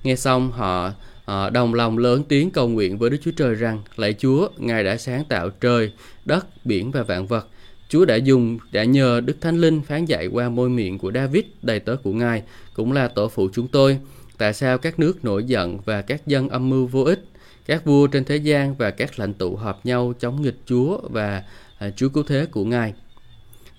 [0.04, 0.92] Nghe xong, họ
[1.26, 4.84] Ờ, đồng lòng lớn tiếng cầu nguyện với Đức Chúa Trời rằng, lạy Chúa, Ngài
[4.84, 5.92] đã sáng tạo trời,
[6.26, 7.48] đất, biển và vạn vật.
[7.90, 11.44] Chúa đã dùng, đã nhờ Đức Thánh Linh phán dạy qua môi miệng của David,
[11.62, 12.44] đầy tớ của Ngài,
[12.74, 13.98] cũng là tổ phụ chúng tôi.
[14.38, 17.26] Tại sao các nước nổi giận và các dân âm mưu vô ích?
[17.66, 21.44] Các vua trên thế gian và các lãnh tụ họp nhau chống nghịch Chúa và
[21.78, 22.94] à, Chúa cứu thế của Ngài.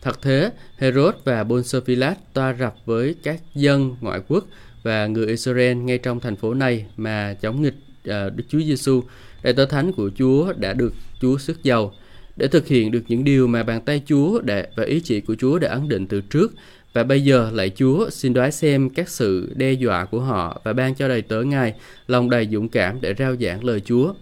[0.02, 4.44] Thật thế, Herod và Bonsopilat toa rập với các dân ngoại quốc
[4.84, 7.74] và người Israel ngay trong thành phố này mà chống nghịch
[8.04, 9.02] à, Đức Chúa Giêsu.
[9.42, 11.94] Đại tớ thánh của Chúa đã được Chúa sức giàu
[12.36, 15.34] để thực hiện được những điều mà bàn tay Chúa đã, và ý chỉ của
[15.34, 16.52] Chúa đã ấn định từ trước.
[16.92, 20.72] Và bây giờ lại Chúa xin đoái xem các sự đe dọa của họ và
[20.72, 21.74] ban cho đầy tớ Ngài
[22.06, 24.14] lòng đầy dũng cảm để rao giảng lời Chúa.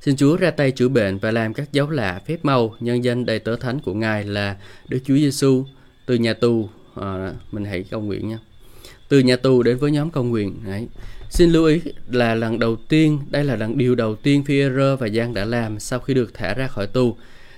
[0.00, 3.26] Xin Chúa ra tay chữa bệnh và làm các dấu lạ phép màu nhân danh
[3.26, 4.56] đầy tớ thánh của Ngài là
[4.88, 5.64] Đức Chúa Giêsu
[6.06, 8.38] từ nhà tù à, mình hãy cầu nguyện nha
[9.10, 10.88] từ nhà tù đến với nhóm cầu nguyện Đấy.
[11.30, 11.80] Xin lưu ý
[12.10, 15.80] là lần đầu tiên, đây là lần điều đầu tiên Pierre và Giang đã làm
[15.80, 17.16] sau khi được thả ra khỏi tù.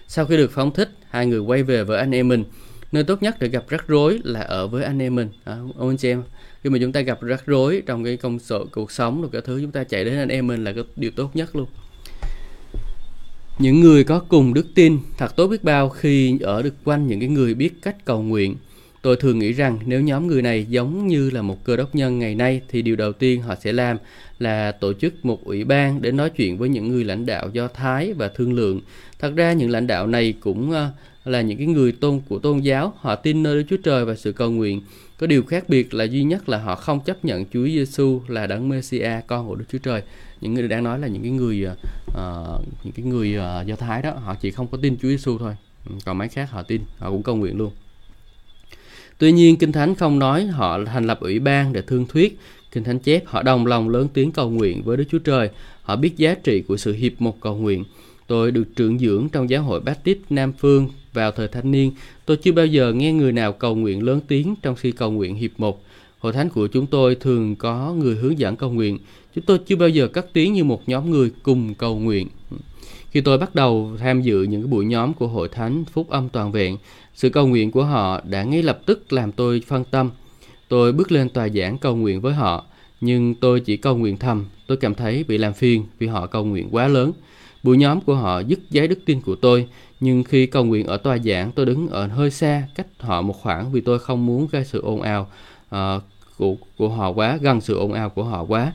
[0.09, 2.44] Sau khi được phóng thích, hai người quay về với anh em mình.
[2.92, 5.28] Nơi tốt nhất để gặp rắc rối là ở với anh em mình.
[5.44, 6.22] À, ông anh chị em,
[6.62, 9.42] khi mà chúng ta gặp rắc rối trong cái công sự cuộc sống rồi cái
[9.44, 11.66] thứ chúng ta chạy đến anh em mình là cái điều tốt nhất luôn.
[13.59, 17.20] Những người có cùng đức tin thật tốt biết bao khi ở được quanh những
[17.20, 18.57] cái người biết cách cầu nguyện
[19.03, 22.18] Tôi thường nghĩ rằng nếu nhóm người này giống như là một cơ đốc nhân
[22.18, 23.96] ngày nay thì điều đầu tiên họ sẽ làm
[24.38, 27.68] là tổ chức một ủy ban để nói chuyện với những người lãnh đạo Do
[27.68, 28.80] Thái và thương lượng.
[29.18, 30.90] Thật ra những lãnh đạo này cũng ờ,
[31.24, 34.14] là những cái người tôn của tôn giáo, họ tin nơi Đức Chúa Trời và
[34.14, 34.82] sự cầu nguyện.
[35.18, 38.46] Có điều khác biệt là duy nhất là họ không chấp nhận Chúa Giêsu là
[38.46, 40.03] đấng Messia, con của Đức Chúa Trời.
[40.40, 44.03] Những người đang nói là những cái người uh, những cái người uh, Do Thái
[44.03, 45.57] đó, họ chỉ không có tin Chúa Giêsu thôi.
[46.05, 47.72] Còn mấy khác họ tin, họ cũng cầu nguyện luôn.
[49.23, 52.39] Tuy nhiên, Kinh Thánh không nói họ thành lập ủy ban để thương thuyết.
[52.73, 55.49] Kinh Thánh chép họ đồng lòng lớn tiếng cầu nguyện với Đức Chúa Trời.
[55.83, 57.85] Họ biết giá trị của sự hiệp một cầu nguyện.
[58.27, 61.93] Tôi được trưởng dưỡng trong giáo hội Baptist Nam Phương vào thời thanh niên.
[62.27, 65.35] Tôi chưa bao giờ nghe người nào cầu nguyện lớn tiếng trong khi cầu nguyện
[65.35, 65.85] hiệp một.
[66.18, 68.99] Hội thánh của chúng tôi thường có người hướng dẫn cầu nguyện.
[69.35, 72.29] Chúng tôi chưa bao giờ cất tiếng như một nhóm người cùng cầu nguyện.
[73.11, 76.53] Khi tôi bắt đầu tham dự những buổi nhóm của hội thánh Phúc Âm Toàn
[76.53, 76.77] Vẹn,
[77.14, 80.10] sự cầu nguyện của họ đã ngay lập tức làm tôi phân tâm.
[80.68, 82.64] Tôi bước lên tòa giảng cầu nguyện với họ,
[83.00, 84.46] nhưng tôi chỉ cầu nguyện thầm.
[84.66, 87.12] Tôi cảm thấy bị làm phiền vì họ cầu nguyện quá lớn.
[87.62, 89.68] Buổi nhóm của họ dứt giấy đức tin của tôi,
[90.00, 93.36] nhưng khi cầu nguyện ở tòa giảng tôi đứng ở hơi xa cách họ một
[93.42, 95.30] khoảng vì tôi không muốn gây sự ồn ào
[95.74, 96.02] uh,
[96.38, 98.72] của, của họ quá, gần sự ồn ào của họ quá.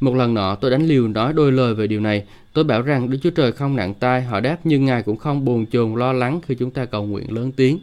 [0.00, 2.24] Một lần nọ, tôi đánh liều nói đôi lời về điều này.
[2.52, 5.44] Tôi bảo rằng Đức Chúa Trời không nặng tai, họ đáp nhưng Ngài cũng không
[5.44, 7.78] buồn chồn lo lắng khi chúng ta cầu nguyện lớn tiếng.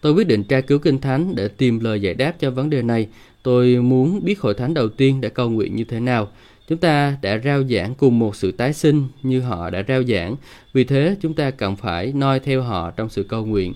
[0.00, 2.82] Tôi quyết định tra cứu Kinh Thánh để tìm lời giải đáp cho vấn đề
[2.82, 3.08] này.
[3.42, 6.28] Tôi muốn biết hội thánh đầu tiên đã cầu nguyện như thế nào.
[6.68, 10.36] Chúng ta đã rao giảng cùng một sự tái sinh như họ đã rao giảng.
[10.72, 13.72] Vì thế, chúng ta cần phải noi theo họ trong sự cầu nguyện.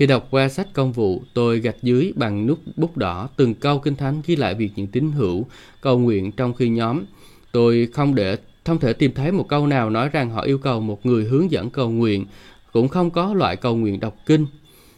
[0.00, 3.78] Khi đọc qua sách công vụ, tôi gạch dưới bằng nút bút đỏ từng câu
[3.78, 5.46] kinh thánh ghi lại việc những tín hữu
[5.80, 7.04] cầu nguyện trong khi nhóm.
[7.52, 10.80] Tôi không để không thể tìm thấy một câu nào nói rằng họ yêu cầu
[10.80, 12.26] một người hướng dẫn cầu nguyện,
[12.72, 14.46] cũng không có loại cầu nguyện đọc kinh.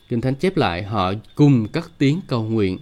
[0.08, 2.78] Kinh thánh chép lại họ cùng các tiếng cầu nguyện.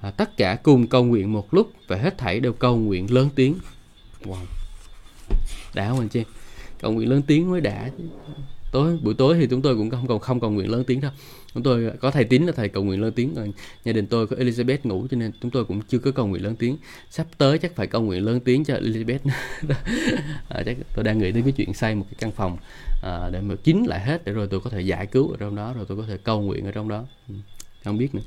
[0.00, 3.28] À, tất cả cùng cầu nguyện một lúc và hết thảy đều cầu nguyện lớn
[3.34, 3.54] tiếng.
[4.24, 4.44] Wow.
[5.74, 6.24] Đã không anh chị?
[6.80, 7.90] Cầu nguyện lớn tiếng mới đã.
[8.72, 11.10] Tối buổi tối thì chúng tôi cũng không còn không cầu nguyện lớn tiếng đâu
[11.54, 13.52] chúng tôi có thầy tín là thầy cầu nguyện lớn tiếng rồi.
[13.84, 16.44] Gia đình tôi có Elizabeth ngủ cho nên chúng tôi cũng chưa có cầu nguyện
[16.44, 16.76] lớn tiếng.
[17.10, 19.18] Sắp tới chắc phải cầu nguyện lớn tiếng cho Elizabeth.
[20.48, 22.56] À, chắc tôi đang nghĩ đến cái chuyện xây một cái căn phòng
[23.02, 25.56] à, để mà kín lại hết để rồi tôi có thể giải cứu ở trong
[25.56, 27.04] đó rồi tôi có thể cầu nguyện ở trong đó.
[27.28, 27.34] Ừ,
[27.84, 28.22] không biết nữa.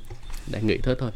[0.52, 1.10] Đang nghĩ thế thôi.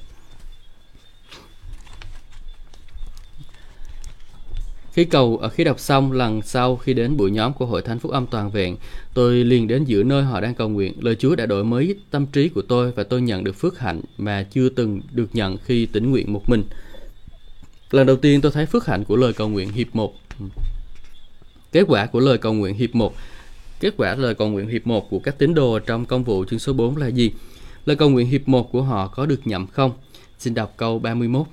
[4.93, 7.99] Khi cầu ở khi đọc xong lần sau khi đến buổi nhóm của Hội Thánh
[7.99, 8.76] Phúc Âm Toàn Vẹn,
[9.14, 10.95] tôi liền đến giữa nơi họ đang cầu nguyện.
[11.01, 14.01] Lời Chúa đã đổi mới tâm trí của tôi và tôi nhận được phước hạnh
[14.18, 16.64] mà chưa từng được nhận khi tĩnh nguyện một mình.
[17.91, 20.14] Lần đầu tiên tôi thấy phước hạnh của lời cầu nguyện hiệp một.
[21.72, 23.14] Kết quả của lời cầu nguyện hiệp một
[23.80, 26.59] Kết quả lời cầu nguyện hiệp một của các tín đồ trong công vụ chương
[26.59, 27.32] số 4 là gì?
[27.84, 29.93] Lời cầu nguyện hiệp một của họ có được nhậm không?
[30.38, 31.47] Xin đọc câu 31.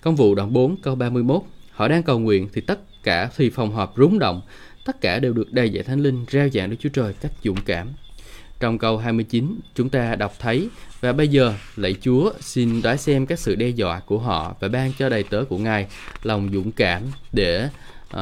[0.00, 1.42] Công vụ đoạn 4 câu 31
[1.80, 4.42] Họ đang cầu nguyện thì tất cả thì phòng họp rúng động,
[4.84, 7.60] tất cả đều được đầy dạy thánh linh rao giảng Đức Chúa Trời cách dũng
[7.66, 7.88] cảm.
[8.60, 10.68] Trong câu 29, chúng ta đọc thấy
[11.00, 14.68] và bây giờ lạy Chúa xin đoái xem các sự đe dọa của họ và
[14.68, 15.86] ban cho đầy tớ của Ngài
[16.22, 17.02] lòng dũng cảm
[17.32, 17.68] để
[18.04, 18.18] uh,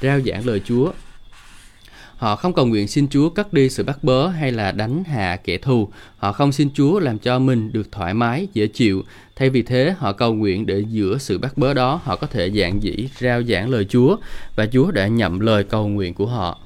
[0.00, 0.92] rao giảng lời Chúa
[2.16, 5.36] Họ không cầu nguyện xin Chúa cắt đi sự bắt bớ hay là đánh hạ
[5.44, 5.88] kẻ thù.
[6.16, 9.02] Họ không xin Chúa làm cho mình được thoải mái, dễ chịu.
[9.36, 12.50] Thay vì thế, họ cầu nguyện để giữa sự bắt bớ đó họ có thể
[12.50, 14.16] giảng dĩ, rao giảng lời Chúa
[14.56, 16.60] và Chúa đã nhậm lời cầu nguyện của họ.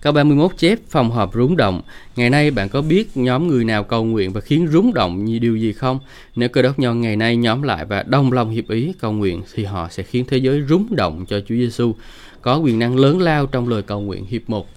[0.00, 1.82] Câu 31 chép phòng họp rúng động.
[2.16, 5.38] Ngày nay bạn có biết nhóm người nào cầu nguyện và khiến rúng động như
[5.38, 5.98] điều gì không?
[6.36, 9.42] Nếu cơ đốc nhân ngày nay nhóm lại và đồng lòng hiệp ý cầu nguyện
[9.54, 11.94] thì họ sẽ khiến thế giới rúng động cho Chúa Giêsu.
[12.42, 14.68] Có quyền năng lớn lao trong lời cầu nguyện hiệp một.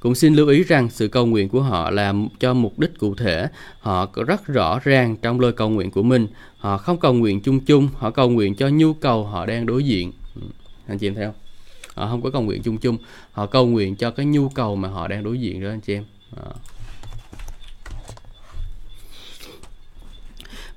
[0.00, 3.14] Cũng xin lưu ý rằng sự cầu nguyện của họ là cho mục đích cụ
[3.14, 3.46] thể.
[3.80, 6.26] Họ rất rõ ràng trong lời cầu nguyện của mình.
[6.58, 9.84] Họ không cầu nguyện chung chung, họ cầu nguyện cho nhu cầu họ đang đối
[9.84, 10.12] diện.
[10.34, 10.42] Ừ,
[10.86, 11.49] anh chị em thấy không?
[11.94, 12.98] Họ không có cầu nguyện chung chung.
[13.32, 15.94] Họ cầu nguyện cho cái nhu cầu mà họ đang đối diện đó anh chị
[15.94, 16.04] em.
[16.36, 16.50] À.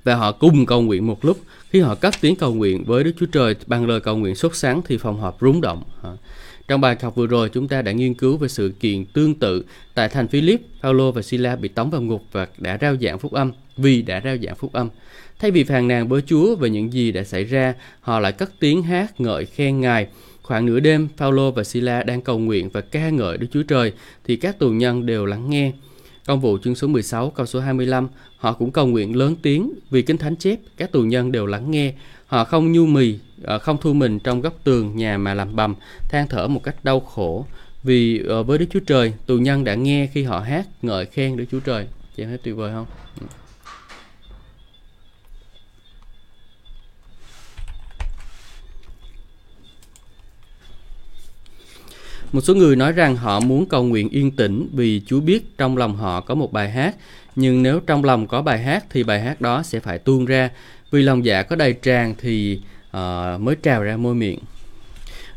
[0.04, 1.38] và họ cùng cầu nguyện một lúc.
[1.70, 4.56] Khi họ cất tiếng cầu nguyện với Đức Chúa Trời bằng lời cầu nguyện sốt
[4.56, 5.82] sáng thì phòng họp rúng động.
[6.02, 6.16] Ờ.
[6.68, 9.64] Trong bài học vừa rồi chúng ta đã nghiên cứu về sự kiện tương tự
[9.94, 13.32] tại thành Philip, Paulo và Sila bị tống vào ngục và đã rao giảng phúc
[13.32, 14.88] âm vì đã rao giảng phúc âm.
[15.38, 18.52] Thay vì phàn nàn với Chúa về những gì đã xảy ra, họ lại cất
[18.60, 20.06] tiếng hát ngợi khen Ngài.
[20.44, 23.92] Khoảng nửa đêm, Paulo và Sila đang cầu nguyện và ca ngợi Đức Chúa Trời
[24.24, 25.72] thì các tù nhân đều lắng nghe.
[26.26, 30.02] Công vụ chương số 16 câu số 25, họ cũng cầu nguyện lớn tiếng vì
[30.02, 31.92] Kinh Thánh chép các tù nhân đều lắng nghe.
[32.26, 35.74] Họ không nhu mì, ờ, không thu mình trong góc tường nhà mà làm bầm,
[36.08, 37.46] than thở một cách đau khổ.
[37.82, 41.36] Vì ờ, với Đức Chúa Trời, tù nhân đã nghe khi họ hát ngợi khen
[41.36, 41.86] Đức Chúa Trời.
[42.16, 42.86] Chị em thấy tuyệt vời không?
[52.34, 55.76] Một số người nói rằng họ muốn cầu nguyện yên tĩnh vì Chúa biết trong
[55.76, 56.94] lòng họ có một bài hát,
[57.36, 60.50] nhưng nếu trong lòng có bài hát thì bài hát đó sẽ phải tuôn ra,
[60.90, 62.60] vì lòng dạ có đầy tràn thì
[62.96, 64.38] uh, mới trào ra môi miệng.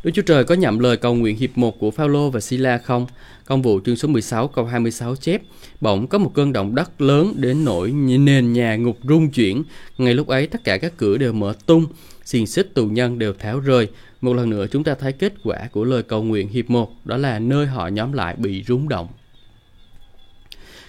[0.04, 3.06] Đức Chúa Trời có nhậm lời cầu nguyện hiệp một của Phaolô và Sila không?
[3.44, 5.42] Công vụ chương số 16 câu 26 chép,
[5.80, 9.62] bỗng có một cơn động đất lớn đến nỗi nền nhà ngục rung chuyển.
[9.98, 11.86] Ngay lúc ấy tất cả các cửa đều mở tung,
[12.24, 13.88] xiềng xích tù nhân đều tháo rơi.
[14.20, 17.16] Một lần nữa chúng ta thấy kết quả của lời cầu nguyện hiệp một, đó
[17.16, 19.08] là nơi họ nhóm lại bị rung động.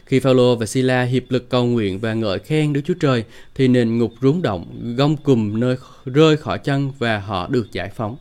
[0.05, 3.23] Khi Phaolô và Sila hiệp lực cầu nguyện và ngợi khen Đức Chúa Trời,
[3.55, 5.75] thì nền ngục rúng động, gông cùm nơi
[6.05, 8.17] rơi khỏi chân và họ được giải phóng.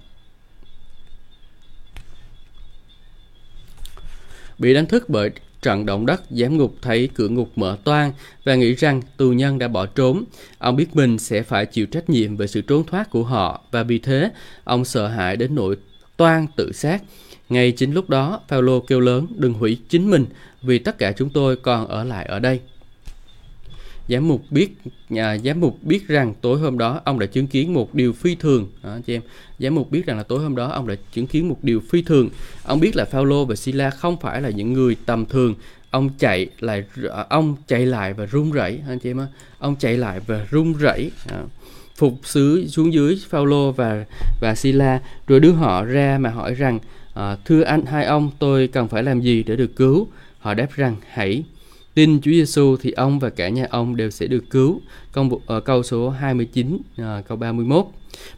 [4.59, 5.31] Bị đánh thức bởi
[5.63, 8.13] trận động đất, giám ngục thấy cửa ngục mở toang
[8.45, 10.25] và nghĩ rằng tù nhân đã bỏ trốn.
[10.59, 13.83] Ông biết mình sẽ phải chịu trách nhiệm về sự trốn thoát của họ và
[13.83, 14.31] vì thế
[14.65, 15.77] ông sợ hãi đến nỗi
[16.17, 17.03] toan tự sát.
[17.49, 20.27] Ngay chính lúc đó, Paulo kêu lớn, đừng hủy chính mình,
[20.63, 22.61] vì tất cả chúng tôi còn ở lại ở đây.
[24.09, 24.79] Giám mục biết
[25.09, 28.35] nhà giám mục biết rằng tối hôm đó ông đã chứng kiến một điều phi
[28.35, 29.23] thường đó, chị em.
[29.59, 32.03] Giám mục biết rằng là tối hôm đó ông đã chứng kiến một điều phi
[32.03, 32.29] thường.
[32.65, 35.55] Ông biết là Phaolô và Sila không phải là những người tầm thường.
[35.91, 39.21] Ông chạy lại à, ông chạy lại và run rẩy anh chị em
[39.59, 41.11] Ông chạy lại và run rẩy.
[41.97, 44.05] Phục sứ xuống dưới Phaolô và
[44.41, 46.79] và Sila rồi đưa họ ra mà hỏi rằng
[47.15, 50.69] à, thưa anh hai ông tôi cần phải làm gì để được cứu họ đáp
[50.75, 51.45] rằng hãy
[51.99, 54.81] tin Chúa Giêsu thì ông và cả nhà ông đều sẽ được cứu.
[55.13, 57.87] Câu, uh, câu số 29 uh, ờ, câu 31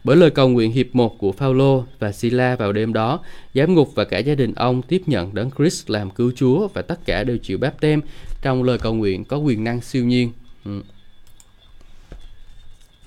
[0.03, 3.19] bởi lời cầu nguyện hiệp một của Phaolô và Sila vào đêm đó
[3.53, 6.81] giám ngục và cả gia đình ông tiếp nhận đấng Christ làm cứu Chúa và
[6.81, 8.01] tất cả đều chịu báp tem
[8.41, 10.31] trong lời cầu nguyện có quyền năng siêu nhiên.
[10.65, 10.81] Ừ.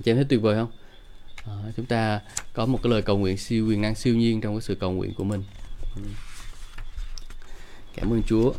[0.04, 0.70] chị em thấy tuyệt vời không?
[1.44, 2.20] À, chúng ta
[2.52, 4.92] có một cái lời cầu nguyện siêu quyền năng siêu nhiên trong cái sự cầu
[4.92, 5.42] nguyện của mình.
[5.96, 6.02] Ừ.
[7.96, 8.52] cảm ơn Chúa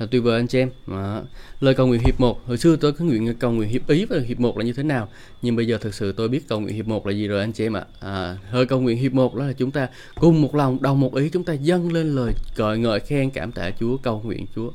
[0.00, 0.70] là tuyệt vời anh chị em.
[0.86, 1.22] À,
[1.60, 2.46] lời cầu nguyện hiệp một.
[2.46, 4.82] Hồi xưa tôi có nguyện cầu nguyện hiệp ý và hiệp một là như thế
[4.82, 5.08] nào.
[5.42, 7.52] Nhưng bây giờ thực sự tôi biết cầu nguyện hiệp một là gì rồi anh
[7.52, 7.84] chị em ạ.
[8.00, 11.14] À, hơi cầu nguyện hiệp một đó là chúng ta cùng một lòng đồng một
[11.14, 14.70] ý chúng ta dâng lên lời cợi ngợi khen cảm tạ Chúa cầu nguyện Chúa.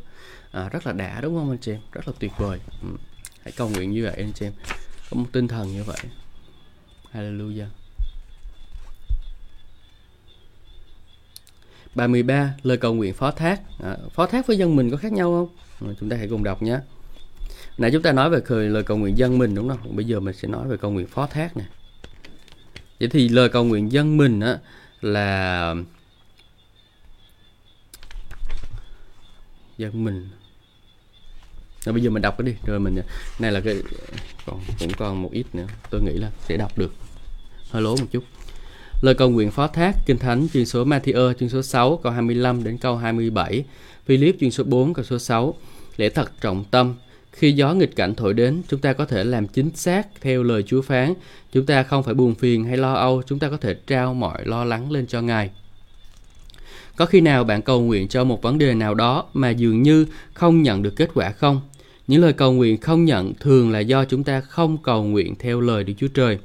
[0.51, 1.79] À, rất là đã đúng không anh chị em?
[1.91, 2.59] Rất là tuyệt vời.
[2.81, 2.87] Ừ.
[3.43, 4.53] hãy cầu nguyện như vậy anh chị em.
[5.09, 5.97] Có một tinh thần như vậy.
[7.13, 7.84] Hallelujah.
[11.95, 13.61] 33 lời cầu nguyện phó thác.
[13.83, 15.89] À, phó thác với dân mình có khác nhau không?
[15.89, 16.79] À, chúng ta hãy cùng đọc nhé.
[17.77, 19.95] Nãy chúng ta nói về lời, lời cầu nguyện dân mình đúng không?
[19.95, 21.63] Bây giờ mình sẽ nói về cầu nguyện phó thác nè.
[22.99, 24.57] Vậy thì lời cầu nguyện dân mình á
[25.01, 25.75] là
[29.77, 30.29] dân mình.
[31.85, 33.01] Rồi bây giờ mình đọc cái đi rồi mình
[33.39, 33.81] này là cái
[34.45, 36.93] còn cũng còn một ít nữa tôi nghĩ là sẽ đọc được.
[37.71, 38.23] Hơi lố một chút.
[39.05, 42.63] Lời cầu nguyện phó thác Kinh Thánh chương số Matthew chương số 6 câu 25
[42.63, 43.63] đến câu 27,
[44.05, 45.55] Philip chương số 4 câu số 6.
[45.97, 46.95] Lễ thật trọng tâm,
[47.31, 50.63] khi gió nghịch cảnh thổi đến, chúng ta có thể làm chính xác theo lời
[50.63, 51.13] Chúa phán.
[51.51, 54.45] Chúng ta không phải buồn phiền hay lo âu, chúng ta có thể trao mọi
[54.45, 55.49] lo lắng lên cho Ngài.
[56.95, 60.05] Có khi nào bạn cầu nguyện cho một vấn đề nào đó mà dường như
[60.33, 61.61] không nhận được kết quả không?
[62.07, 65.61] Những lời cầu nguyện không nhận thường là do chúng ta không cầu nguyện theo
[65.61, 66.37] lời Đức Chúa Trời.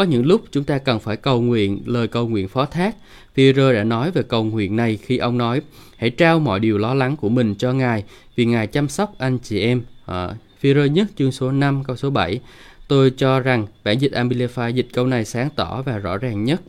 [0.00, 2.96] Có những lúc chúng ta cần phải cầu nguyện lời cầu nguyện phó thác.
[3.36, 5.60] Peter đã nói về cầu nguyện này khi ông nói
[5.96, 8.04] hãy trao mọi điều lo lắng của mình cho Ngài
[8.36, 9.82] vì Ngài chăm sóc anh chị em.
[10.06, 10.28] À,
[10.62, 12.40] Peter nhất chương số 5 câu số 7.
[12.88, 16.60] Tôi cho rằng bản dịch Amplify dịch câu này sáng tỏ và rõ ràng nhất.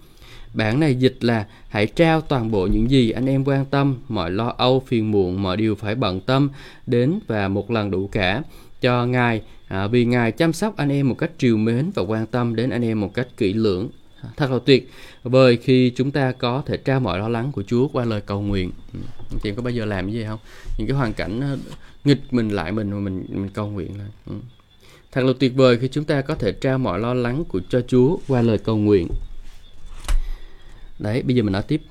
[0.53, 4.31] Bản này dịch là hãy trao toàn bộ những gì anh em quan tâm, mọi
[4.31, 6.49] lo âu, phiền muộn, mọi điều phải bận tâm
[6.87, 8.41] đến và một lần đủ cả
[8.81, 12.25] cho Ngài à, vì Ngài chăm sóc anh em một cách triều mến và quan
[12.25, 13.89] tâm đến anh em một cách kỹ lưỡng.
[14.37, 14.89] Thật là tuyệt
[15.23, 18.41] vời khi chúng ta có thể trao mọi lo lắng của Chúa qua lời cầu
[18.41, 18.71] nguyện.
[18.93, 18.99] Ừ,
[19.43, 20.39] Chị có bao giờ làm như vậy không?
[20.77, 21.57] Những cái hoàn cảnh ờ,
[22.03, 24.33] nghịch mình lại mình mà mình mình cầu nguyện lại ừ.
[25.11, 27.81] thật là tuyệt vời khi chúng ta có thể trao mọi lo lắng của cho
[27.87, 29.07] Chúa qua lời cầu nguyện.
[30.99, 31.81] Đấy, bây giờ mình nói tiếp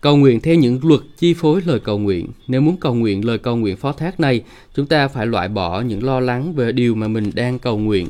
[0.00, 2.26] Cầu nguyện theo những luật chi phối lời cầu nguyện.
[2.48, 4.42] Nếu muốn cầu nguyện lời cầu nguyện phó thác này,
[4.74, 8.08] chúng ta phải loại bỏ những lo lắng về điều mà mình đang cầu nguyện.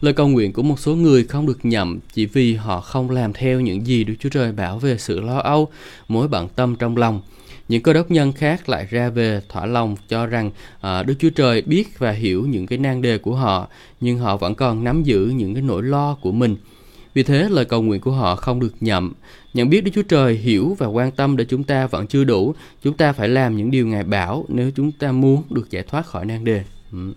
[0.00, 3.32] Lời cầu nguyện của một số người không được nhậm chỉ vì họ không làm
[3.32, 5.68] theo những gì Đức Chúa Trời bảo về sự lo âu,
[6.08, 7.20] mối bận tâm trong lòng.
[7.68, 10.50] Những cơ đốc nhân khác lại ra về thỏa lòng cho rằng
[10.80, 13.68] à, Đức Chúa Trời biết và hiểu những cái nan đề của họ,
[14.00, 16.56] nhưng họ vẫn còn nắm giữ những cái nỗi lo của mình.
[17.14, 19.12] Vì thế lời cầu nguyện của họ không được nhậm.
[19.54, 22.54] Nhận biết Đức Chúa Trời hiểu và quan tâm để chúng ta vẫn chưa đủ.
[22.82, 26.06] Chúng ta phải làm những điều Ngài bảo nếu chúng ta muốn được giải thoát
[26.06, 26.64] khỏi nan đề.
[26.92, 27.12] Ừ.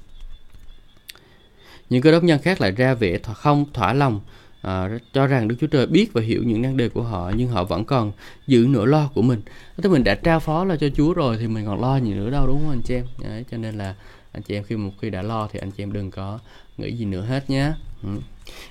[1.90, 4.20] Những cơ đốc nhân khác lại ra vẻ không thỏa lòng
[4.62, 7.48] à, cho rằng Đức Chúa Trời biết và hiểu những nan đề của họ nhưng
[7.48, 8.12] họ vẫn còn
[8.48, 9.42] giữ nỗi lo của mình.
[9.82, 12.30] Tức mình đã trao phó là cho Chúa rồi thì mình còn lo gì nữa
[12.30, 13.06] đâu đúng không anh chị em?
[13.24, 13.96] Đấy, cho nên là
[14.32, 16.40] anh chị em khi một khi đã lo thì anh chị em đừng có
[16.78, 17.72] nghĩ gì nữa hết nhé
[18.04, 18.10] ừ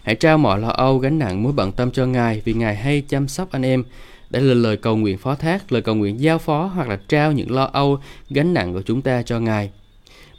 [0.02, 3.02] hãy trao mọi lo âu, gánh nặng, mối bận tâm cho ngài vì ngài hay
[3.08, 3.84] chăm sóc anh em
[4.30, 7.32] đây là lời cầu nguyện phó thác, lời cầu nguyện giao phó hoặc là trao
[7.32, 7.98] những lo âu,
[8.30, 9.70] gánh nặng của chúng ta cho ngài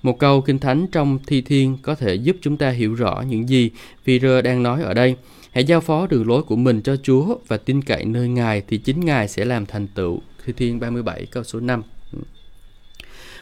[0.03, 3.49] một câu kinh thánh trong thi thiên có thể giúp chúng ta hiểu rõ những
[3.49, 3.71] gì
[4.05, 5.15] Peter đang nói ở đây.
[5.51, 8.77] Hãy giao phó đường lối của mình cho Chúa và tin cậy nơi Ngài thì
[8.77, 10.19] chính Ngài sẽ làm thành tựu.
[10.45, 11.81] Thi thiên 37 câu số 5.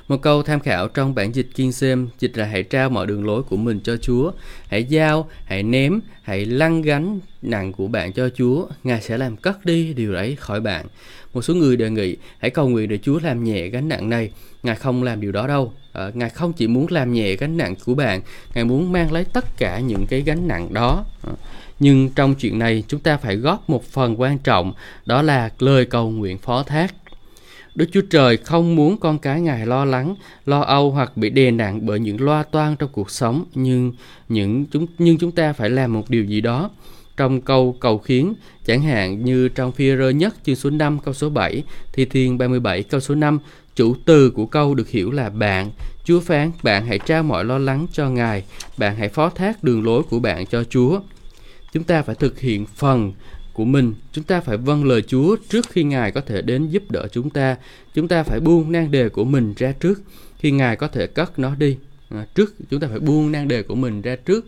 [0.07, 3.25] Một câu tham khảo trong bản dịch King James dịch là hãy trao mọi đường
[3.25, 4.31] lối của mình cho Chúa.
[4.67, 8.65] Hãy giao, hãy ném, hãy lăn gánh nặng của bạn cho Chúa.
[8.83, 10.85] Ngài sẽ làm cất đi điều ấy khỏi bạn.
[11.33, 14.31] Một số người đề nghị hãy cầu nguyện để Chúa làm nhẹ gánh nặng này.
[14.63, 15.73] Ngài không làm điều đó đâu.
[15.93, 18.21] À, Ngài không chỉ muốn làm nhẹ gánh nặng của bạn,
[18.53, 21.05] Ngài muốn mang lấy tất cả những cái gánh nặng đó.
[21.23, 21.31] À,
[21.79, 24.73] nhưng trong chuyện này chúng ta phải góp một phần quan trọng,
[25.05, 26.93] đó là lời cầu nguyện phó thác.
[27.75, 30.15] Đức Chúa Trời không muốn con cái Ngài lo lắng,
[30.45, 33.93] lo âu hoặc bị đè nặng bởi những loa toan trong cuộc sống, nhưng
[34.29, 36.69] những chúng nhưng chúng ta phải làm một điều gì đó.
[37.17, 38.33] Trong câu cầu khiến,
[38.65, 41.63] chẳng hạn như trong phi rơ nhất chương số 5 câu số 7,
[41.93, 43.39] Thi Thiên 37 câu số 5,
[43.75, 45.71] chủ từ của câu được hiểu là bạn.
[46.03, 48.43] Chúa phán, bạn hãy trao mọi lo lắng cho Ngài,
[48.77, 50.99] bạn hãy phó thác đường lối của bạn cho Chúa.
[51.73, 53.13] Chúng ta phải thực hiện phần
[53.61, 53.93] của mình.
[54.11, 57.29] Chúng ta phải vâng lời Chúa trước khi Ngài có thể đến giúp đỡ chúng
[57.29, 57.57] ta.
[57.93, 60.01] Chúng ta phải buông nan đề của mình ra trước
[60.39, 61.77] khi Ngài có thể cất nó đi.
[62.09, 64.45] À, trước chúng ta phải buông nan đề của mình ra trước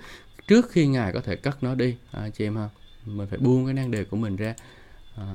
[0.47, 1.95] trước khi Ngài có thể cất nó đi.
[2.11, 2.69] À, chị em ha
[3.05, 4.53] mình phải buông cái nan đề của mình ra.
[5.17, 5.33] À.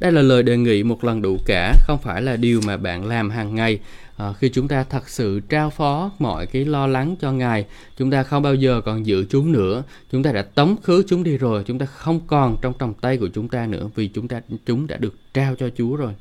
[0.00, 3.06] đây là lời đề nghị một lần đủ cả không phải là điều mà bạn
[3.06, 3.78] làm hàng ngày
[4.16, 8.10] à, khi chúng ta thật sự trao phó mọi cái lo lắng cho ngài chúng
[8.10, 9.82] ta không bao giờ còn giữ chúng nữa.
[10.12, 13.16] Chúng ta đã tống khứ chúng đi rồi chúng ta không còn trong tầm tay
[13.16, 16.12] của chúng ta nữa vì chúng ta chúng đã được trao cho chúa rồi.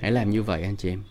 [0.00, 1.02] Hãy làm như vậy anh chị em.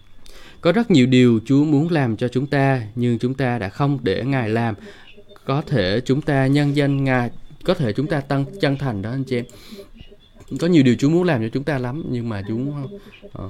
[0.61, 3.99] Có rất nhiều điều chúa muốn làm cho chúng ta nhưng chúng ta đã không
[4.03, 4.75] để ngài làm.
[5.45, 7.29] Có thể chúng ta nhân danh ngài
[7.63, 9.45] có thể chúng ta tăng chân thành đó anh chị em.
[10.59, 12.87] Có nhiều điều Chúa muốn làm cho chúng ta lắm nhưng mà chúng
[13.33, 13.49] ờ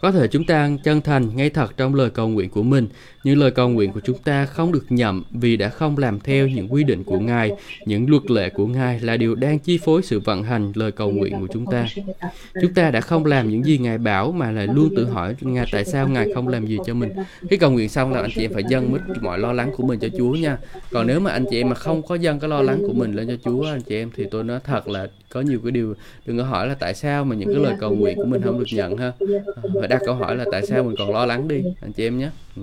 [0.00, 2.88] có thể chúng ta chân thành, ngay thật trong lời cầu nguyện của mình,
[3.24, 6.48] những lời cầu nguyện của chúng ta không được nhậm vì đã không làm theo
[6.48, 7.52] những quy định của Ngài,
[7.86, 11.10] những luật lệ của Ngài là điều đang chi phối sự vận hành lời cầu
[11.10, 11.86] nguyện của chúng ta.
[12.62, 15.66] Chúng ta đã không làm những gì Ngài bảo mà lại luôn tự hỏi Ngài
[15.72, 17.12] tại sao Ngài không làm gì cho mình.
[17.50, 19.86] Khi cầu nguyện xong là anh chị em phải dâng mất mọi lo lắng của
[19.86, 20.58] mình cho Chúa nha.
[20.90, 23.14] Còn nếu mà anh chị em mà không có dâng cái lo lắng của mình
[23.14, 25.94] lên cho Chúa anh chị em thì tôi nói thật là có nhiều cái điều
[26.26, 28.58] đừng có hỏi là tại sao mà những cái lời cầu nguyện của mình không
[28.58, 29.12] được nhận ha
[29.78, 32.18] phải đặt câu hỏi là tại sao mình còn lo lắng đi anh chị em
[32.18, 32.62] nhé ừ.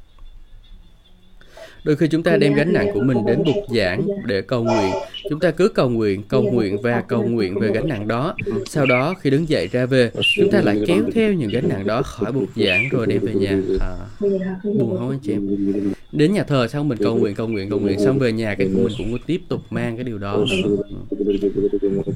[1.83, 4.91] Đôi khi chúng ta đem gánh nặng của mình đến bục giảng để cầu nguyện.
[5.29, 8.35] Chúng ta cứ cầu nguyện, cầu nguyện và cầu nguyện về gánh nặng đó.
[8.65, 11.87] Sau đó khi đứng dậy ra về, chúng ta lại kéo theo những gánh nặng
[11.87, 13.57] đó khỏi bục giảng rồi đem về nhà.
[13.79, 13.95] À,
[14.63, 15.47] buồn không anh chị em?
[16.11, 18.67] Đến nhà thờ xong mình cầu nguyện, cầu nguyện, cầu nguyện xong về nhà cái
[18.73, 20.45] của mình cũng tiếp tục mang cái điều đó.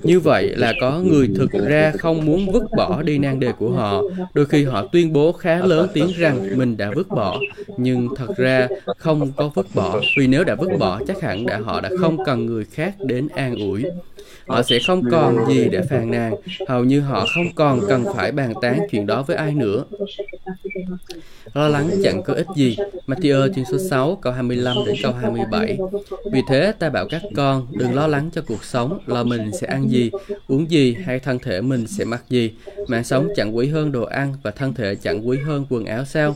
[0.03, 3.70] Như vậy là có người thực ra không muốn vứt bỏ đi nan đề của
[3.70, 4.03] họ.
[4.34, 7.39] Đôi khi họ tuyên bố khá lớn tiếng rằng mình đã vứt bỏ,
[7.78, 10.01] nhưng thật ra không có vứt bỏ.
[10.18, 13.28] Vì nếu đã vứt bỏ, chắc hẳn đã họ đã không cần người khác đến
[13.28, 13.84] an ủi
[14.48, 16.36] họ sẽ không còn gì để phàn nàn.
[16.68, 19.84] hầu như họ không còn cần phải bàn tán chuyện đó với ai nữa.
[21.54, 22.78] lo lắng chẳng có ích gì.
[23.08, 25.78] Matthew chương số 6 câu 25 đến câu 27
[26.32, 29.68] vì thế ta bảo các con đừng lo lắng cho cuộc sống lo mình sẽ
[29.68, 30.12] ăn gì
[30.48, 32.52] uống gì hay thân thể mình sẽ mặc gì.
[32.88, 36.06] Mạng sống chẳng quý hơn đồ ăn và thân thể chẳng quý hơn quần áo
[36.06, 36.36] sao?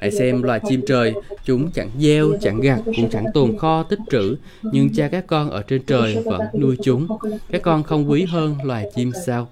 [0.00, 1.12] Hãy xem loài chim trời.
[1.44, 4.36] Chúng chẳng gieo chẳng gặt cũng chẳng tồn kho tích trữ.
[4.62, 7.08] Nhưng cha các con ở trên trời vẫn nuôi chúng
[7.50, 9.48] các con không quý hơn loài chim sao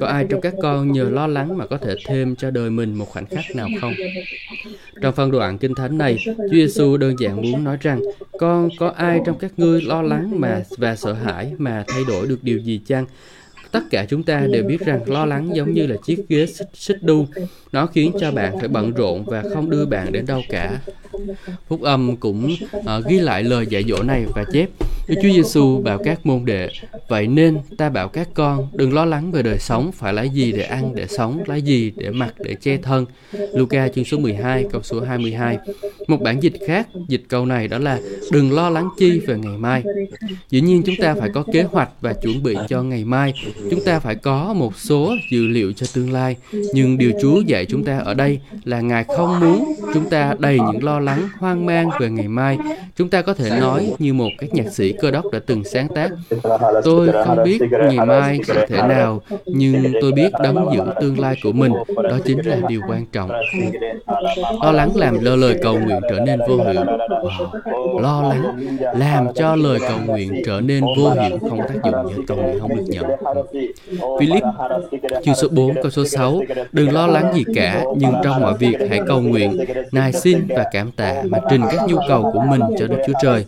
[0.00, 2.94] có ai trong các con nhờ lo lắng mà có thể thêm cho đời mình
[2.94, 3.94] một khoảnh khắc nào không?
[5.02, 8.00] Trong phân đoạn kinh thánh này, Chúa Giêsu đơn giản muốn nói rằng,
[8.38, 12.26] con có ai trong các ngươi lo lắng mà và sợ hãi mà thay đổi
[12.26, 13.06] được điều gì chăng?
[13.72, 16.68] Tất cả chúng ta đều biết rằng lo lắng giống như là chiếc ghế xích,
[16.74, 17.26] xích đu.
[17.72, 20.80] Nó khiến cho bạn phải bận rộn và không đưa bạn đến đâu cả.
[21.68, 24.68] Phúc âm cũng uh, ghi lại lời dạy dỗ này và chép
[25.08, 26.68] Đức Chúa Giêsu bảo các môn đệ
[27.08, 30.52] Vậy nên ta bảo các con đừng lo lắng về đời sống phải lấy gì
[30.52, 34.64] để ăn để sống lấy gì để mặc để che thân Luca chương số 12
[34.72, 35.58] câu số 22
[36.06, 37.98] Một bản dịch khác dịch câu này đó là
[38.32, 39.82] đừng lo lắng chi về ngày mai
[40.50, 43.34] Dĩ nhiên chúng ta phải có kế hoạch và chuẩn bị cho ngày mai
[43.70, 46.36] Chúng ta phải có một số dữ liệu cho tương lai
[46.74, 50.58] Nhưng điều Chúa dạy chúng ta ở đây là Ngài không muốn chúng ta đầy
[50.72, 52.58] những lo lắng hoang mang về ngày mai
[53.00, 55.88] chúng ta có thể nói như một các nhạc sĩ cơ đốc đã từng sáng
[55.88, 56.10] tác.
[56.84, 61.36] Tôi không biết ngày mai sẽ thể nào, nhưng tôi biết đóng giữ tương lai
[61.42, 61.72] của mình.
[61.96, 63.30] Đó chính là điều quan trọng.
[64.62, 66.84] Lo lắng làm lơ lời cầu nguyện trở nên vô hiệu.
[67.08, 68.00] Wow.
[68.00, 72.22] Lo lắng làm cho lời cầu nguyện trở nên vô hiệu, không tác dụng như
[72.26, 73.04] cầu nguyện không được nhận.
[74.20, 74.42] Philip
[75.24, 76.40] chương số 4 câu số 6
[76.72, 80.64] Đừng lo lắng gì cả, nhưng trong mọi việc hãy cầu nguyện, nài xin và
[80.72, 83.44] cảm tạ mà trình các nhu cầu của mình cho Đức Chúa Trời.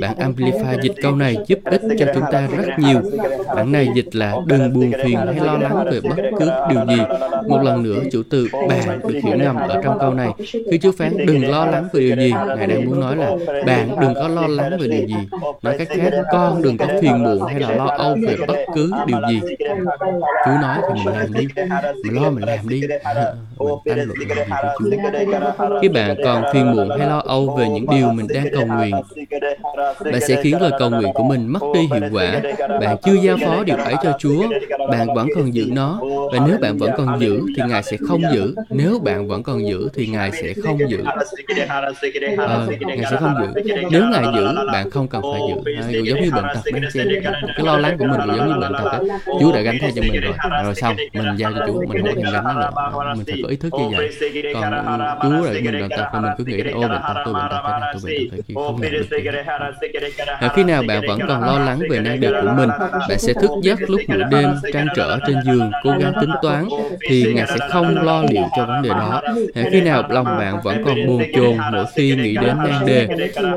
[0.00, 3.00] Bản Amplify dịch câu này giúp ích cho chúng ta rất nhiều.
[3.54, 7.02] Bản này dịch là đừng buồn phiền hay lo lắng về bất cứ điều gì.
[7.48, 10.28] Một lần nữa, chủ từ bạn được hiểu ngầm ở trong câu này.
[10.70, 13.30] Khi Chúa phán đừng lo lắng về điều gì, Ngài đang muốn nói là
[13.66, 15.28] bạn đừng có lo lắng về điều gì.
[15.62, 18.92] Nói cách khác, con đừng có phiền muộn hay là lo âu về bất cứ
[19.06, 19.40] điều gì.
[20.46, 21.46] Chúa nói thì mình làm đi,
[22.04, 22.80] mình lo mình làm đi.
[22.80, 24.36] mình tranh luận làm gì với
[25.58, 25.78] Chúa.
[25.82, 28.94] Khi bạn còn phiền muộn hay lo âu về những điều mình đang cầu nguyện,
[30.04, 32.40] bạn sẽ khiến lời cầu nguyện của mình mất đi hiệu quả.
[32.80, 34.42] Bạn chưa giao phó điều ấy cho Chúa,
[34.90, 36.00] bạn vẫn còn giữ nó.
[36.32, 38.54] Và nếu bạn vẫn còn giữ thì Ngài sẽ không giữ.
[38.70, 41.04] Nếu bạn vẫn còn giữ thì Ngài sẽ không giữ.
[41.68, 43.62] À, Ngài sẽ không giữ.
[43.90, 45.74] Nếu Ngài giữ, bạn không cần phải giữ.
[45.76, 47.08] À, giống như bệnh tật đang xem.
[47.56, 49.18] Cái lo lắng của mình cũng giống như bệnh tật đó.
[49.40, 50.34] Chúa đã gánh thay cho mình rồi.
[50.64, 52.70] Rồi xong, mình giao cho Chúa, mình không có thèm gánh nó nữa.
[53.16, 54.10] Mình phải có ý thức như vậy.
[54.54, 54.62] Còn
[55.22, 57.60] Chúa đã mình bệnh tật mình cứ nghĩ là ô bệnh tật tôi bệnh tật
[57.64, 59.75] thế này tôi bệnh tật thế kia không làm được
[60.38, 62.68] hãy khi nào bạn vẫn còn lo lắng về năng lực của mình
[63.08, 66.68] bạn sẽ thức giấc lúc nửa đêm trăn trở trên giường cố gắng tính toán
[67.08, 69.22] thì ngài sẽ không lo liệu cho vấn đề đó.
[69.54, 73.08] À, khi nào lòng bạn vẫn còn buồn chồn mỗi khi nghĩ đến nan đề?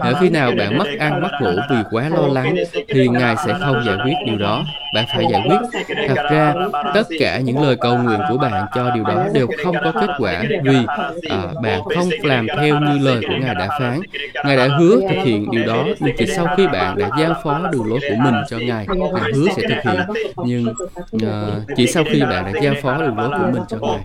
[0.01, 2.55] À, khi nào bạn mất ăn mất ngủ vì quá lo lắng
[2.87, 4.63] thì ngài sẽ không giải quyết điều đó.
[4.93, 5.83] Bạn phải giải quyết.
[6.07, 6.53] Thật ra
[6.93, 10.09] tất cả những lời cầu nguyện của bạn cho điều đó đều không có kết
[10.19, 10.77] quả vì
[11.29, 13.99] à, bạn không làm theo như lời của ngài đã phán.
[14.45, 15.85] Ngài đã hứa thực hiện điều đó
[16.17, 19.45] chỉ sau khi bạn đã giao phó đường lối của mình cho ngài ngài hứa
[19.55, 20.01] sẽ thực hiện.
[20.45, 20.73] Nhưng
[21.15, 23.99] uh, chỉ sau khi bạn đã giao phó đường lối của mình cho ngài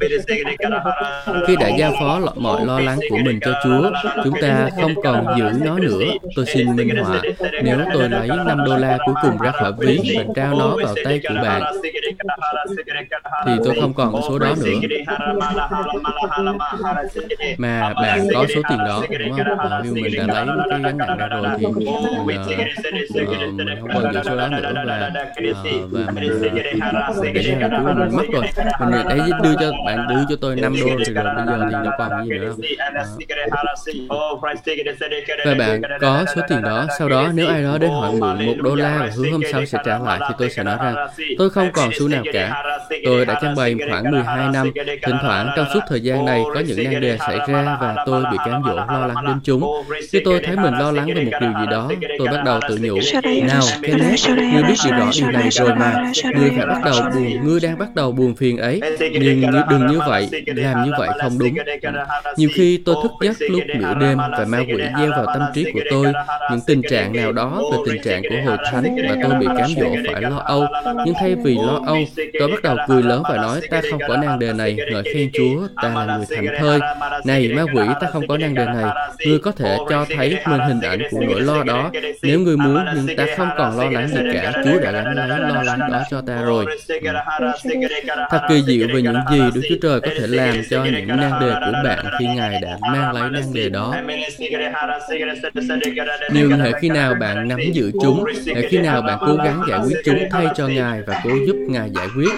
[1.47, 3.91] khi đã giao phó mọi lo lắng của mình cho chúa
[4.25, 6.05] chúng ta không còn giữ nó nữa.
[6.37, 7.23] Tôi xin minh họa
[7.63, 10.95] nếu tôi lấy 5 đô la cuối cùng ra khỏi ví và trao nó vào
[11.05, 11.63] tay của bạn
[13.47, 14.89] thì tôi không còn số đó nữa.
[17.59, 19.59] Mà bạn có số tiền đó đúng không?
[19.59, 21.67] À, mình đã lấy cái gánh nặng ra rồi thì
[22.24, 22.49] mình, uh,
[23.22, 26.53] uh, mình không còn giữ số đó nữa và uh, và mình, uh,
[27.22, 27.53] mình để
[28.12, 28.45] mất rồi
[28.80, 31.76] mình để đưa cho bạn đưa cho tôi 5 đô thì rồi bây giờ thì
[31.84, 32.61] nó còn gì nữa không
[34.07, 34.40] uh,
[35.45, 38.55] và bạn có số tiền đó sau đó nếu ai đó đến hỏi mượn một
[38.62, 41.07] đô la và hứa hôm sau sẽ trả lại thì tôi sẽ nói rằng
[41.38, 42.62] tôi không còn xu nào cả
[43.05, 44.70] tôi đã trang bày khoảng 12 năm
[45.03, 48.24] thỉnh thoảng trong suốt thời gian này có những nan đề xảy ra và tôi
[48.30, 49.62] bị cám dỗ lo lắng đến chúng
[50.11, 51.84] khi tôi thấy mình lo lắng về một điều gì đó
[52.18, 52.99] tôi bắt đầu tự nhủ
[53.43, 57.47] nào Kenneth ngươi biết điều rõ điều này rồi mà ngươi phải bắt đầu buồn
[57.47, 61.39] ngươi đang bắt đầu buồn phiền ấy nhưng đừng như vậy làm như vậy không
[61.39, 61.55] đúng
[62.37, 65.64] nhiều khi tôi thức giấc lúc nửa đêm và ma quỷ gieo vào tâm trí
[65.72, 66.12] của tôi
[66.51, 69.70] những tình trạng nào đó về tình trạng của hội thánh và tôi bị cám
[69.80, 70.66] dỗ phải lo âu
[71.05, 71.99] nhưng thay vì lo âu
[72.39, 75.30] tôi bắt đầu cười lớn và nói ta không có nan đề này ngợi khen
[75.32, 76.80] chúa ta là người thảnh thơi
[77.24, 78.85] này ma quỷ ta không có nan đề này
[79.26, 81.91] ngươi có thể cho thấy mình hình ảnh của nỗi lo đó.
[82.23, 84.53] Nếu ngươi muốn nhưng ta không còn lo lắng gì cả.
[84.65, 86.67] chúa đã gánh lấy lo lắng đó cho ta rồi.
[88.31, 91.33] thật kỳ diệu về những gì đức chúa trời có thể làm cho những nan
[91.41, 93.95] đề của bạn khi ngài đã mang lấy nan đề đó.
[96.33, 99.81] Nhưng hệ khi nào bạn nắm giữ chúng hệ khi nào bạn cố gắng giải
[99.85, 102.31] quyết chúng thay cho ngài và cố giúp ngài giải quyết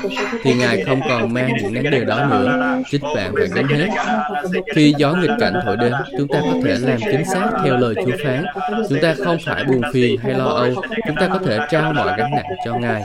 [0.43, 2.77] thì ngài không còn mang những nan đề đó nữa.
[2.91, 3.89] chính bạn phải gánh hết
[4.74, 7.95] khi gió nghịch cảnh thổi đến chúng ta có thể làm chính xác theo lời
[7.95, 8.45] chúa phán
[8.89, 10.75] chúng ta không phải buồn phiền hay lo âu.
[11.07, 13.03] Chúng ta có thể trao mọi gánh nặng cho ngài.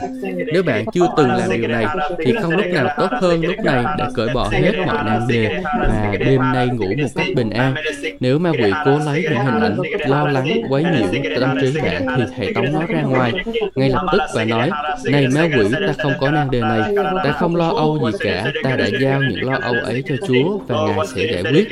[0.52, 1.86] Nếu bạn chưa từng làm điều này,
[2.24, 5.60] thì không lúc nào tốt hơn lúc này để cởi bỏ hết mọi nan đề
[5.62, 7.74] và đêm nay ngủ một cách bình an.
[8.20, 12.06] Nếu ma quỷ cố lấy những hình ảnh lo lắng, quấy nhiễu tâm trí bạn,
[12.16, 13.32] thì hãy tống nó ra ngoài.
[13.74, 14.70] Ngay lập tức và nói,
[15.04, 16.94] này ma quỷ, ta không có nan đề này.
[17.24, 18.44] Ta không lo âu gì cả.
[18.62, 21.68] Ta đã giao những lo âu ấy cho chúa và ngài sẽ giải quyết.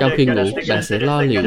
[0.00, 1.42] Trong khi ngủ, bạn sẽ lo liệu.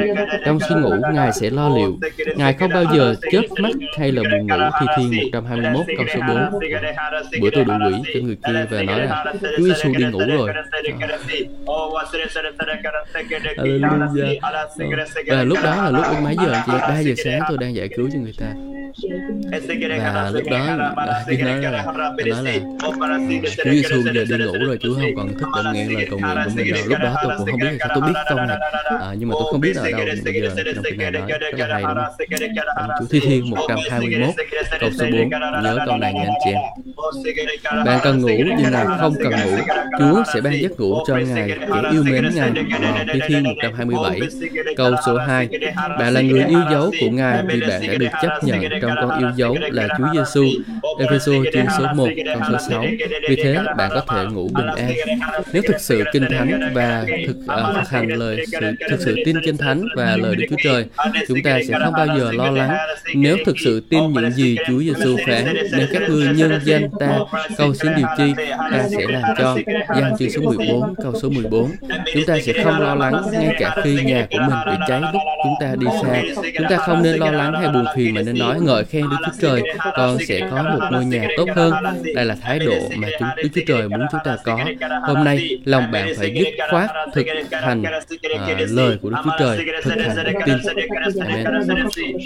[0.45, 1.97] Trong khi ngủ, ngài sẽ lo liệu
[2.35, 6.19] ngài không bao giờ chớp mắt hay là buồn ngủ thi thiên 121 câu số
[6.27, 6.59] 4
[7.41, 10.51] bữa tôi đuổi quỷ cho người kia và nói là Chúa Giêsu đi ngủ rồi.
[13.57, 14.39] Hallelujah.
[15.27, 18.09] Và lúc đó là lúc mấy giờ chị 3 giờ sáng tôi đang giải cứu
[18.13, 18.53] cho người ta
[19.03, 20.93] và lúc đó
[21.27, 21.85] Chúa nói là
[22.25, 22.53] nói là
[23.57, 26.37] Chúa Giêsu giờ đi ngủ rồi Chúa không còn thức để nghe lời cầu nguyện
[26.45, 29.29] của mình đâu lúc đó tôi cũng không biết tôi biết câu này à, nhưng
[29.29, 31.83] mà tôi không biết ở đâu bây giờ trong kinh này nói rất là hay
[31.83, 34.35] đúng không Chúa Thi Thiên 121
[34.79, 35.29] câu số 4
[35.63, 39.57] nhớ câu này nha anh chị em bạn cần ngủ nhưng là không cần ngủ
[39.99, 41.57] Chúa sẽ ban giấc ngủ cho ngài kẻ
[41.91, 42.51] yêu mến ngài
[43.13, 44.19] Thi Thiên 127
[44.77, 45.49] câu số 2
[45.99, 49.19] bạn là người yêu dấu của ngài vì bạn đã được chấp nhận trong con
[49.19, 50.45] yêu dấu là Chúa Giêsu.
[50.99, 52.85] Epheso chương số 1 câu số 6.
[53.29, 54.93] Vì thế bạn có thể ngủ bình an.
[55.53, 58.59] Nếu thực sự kinh thánh và thực uh, thực hành lời sự
[58.89, 60.85] thực sự tin kinh thánh và lời Đức Chúa Trời,
[61.27, 62.77] chúng ta sẽ không bao giờ lo lắng.
[63.15, 67.19] Nếu thực sự tin những gì Chúa Giêsu phán, nên các ngươi nhân danh ta
[67.57, 68.33] cầu xin điều chi,
[68.71, 69.57] ta sẽ làm cho.
[69.95, 71.71] Giăng chương số 14 câu số 14.
[72.13, 75.21] Chúng ta sẽ không lo lắng ngay cả khi nhà của mình bị cháy lúc
[75.43, 76.21] chúng ta đi xa.
[76.57, 79.17] Chúng ta không nên lo lắng hay buồn phiền mà nên nói ngợi khen Đức
[79.25, 79.61] Chúa Trời,
[79.95, 81.73] con sẽ có một ngôi nhà tốt hơn.
[82.15, 84.59] Đây là thái độ mà chúng Đức Chúa Trời muốn chúng ta có.
[85.01, 87.87] Hôm nay, lòng bạn phải dứt khoát thực hành uh,
[88.69, 90.57] lời của Đức Chúa Trời, thực hành đức tin.
[91.19, 91.45] Amen.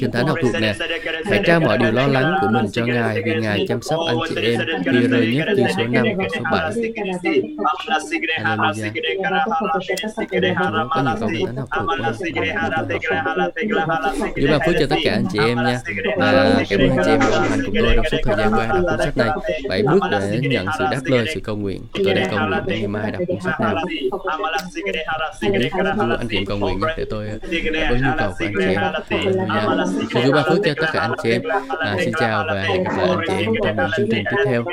[0.01, 0.73] Kinh Thánh học thuộc nè,
[1.25, 4.17] hãy trao mọi điều lo lắng của mình cho Ngài vì Ngài chăm sóc anh
[4.29, 4.59] chị em.
[4.85, 6.71] Khi rơi nhất chương số 5 và số 7.
[8.43, 8.91] Hallelujah.
[10.89, 11.67] Có nhiều câu Kinh Thánh học
[14.19, 15.79] thuộc của Chúa ban phước cho tất cả anh chị em nha.
[16.43, 18.51] Và cảm ơn anh chị em đã đồng hành cùng tôi trong suốt thời gian
[18.53, 19.29] qua đọc cuốn sách này.
[19.69, 21.81] Bảy bước để nhận sự đáp lời, sự cầu nguyện.
[21.93, 23.75] Tôi đang cầu nguyện để ngày mai đọc cuốn sách nào.
[25.41, 25.69] nếu biết
[26.19, 27.27] anh chị em cầu nguyện nhé để tôi
[27.73, 28.81] đáp ứng nhu cầu của anh chị em.
[29.49, 29.85] Dạ.
[30.11, 31.41] Xin Chúa ban phước cho tất cả anh chị em.
[31.79, 34.37] À, xin chào và hẹn gặp lại anh chị em trong những chương trình tiếp
[34.47, 34.63] theo.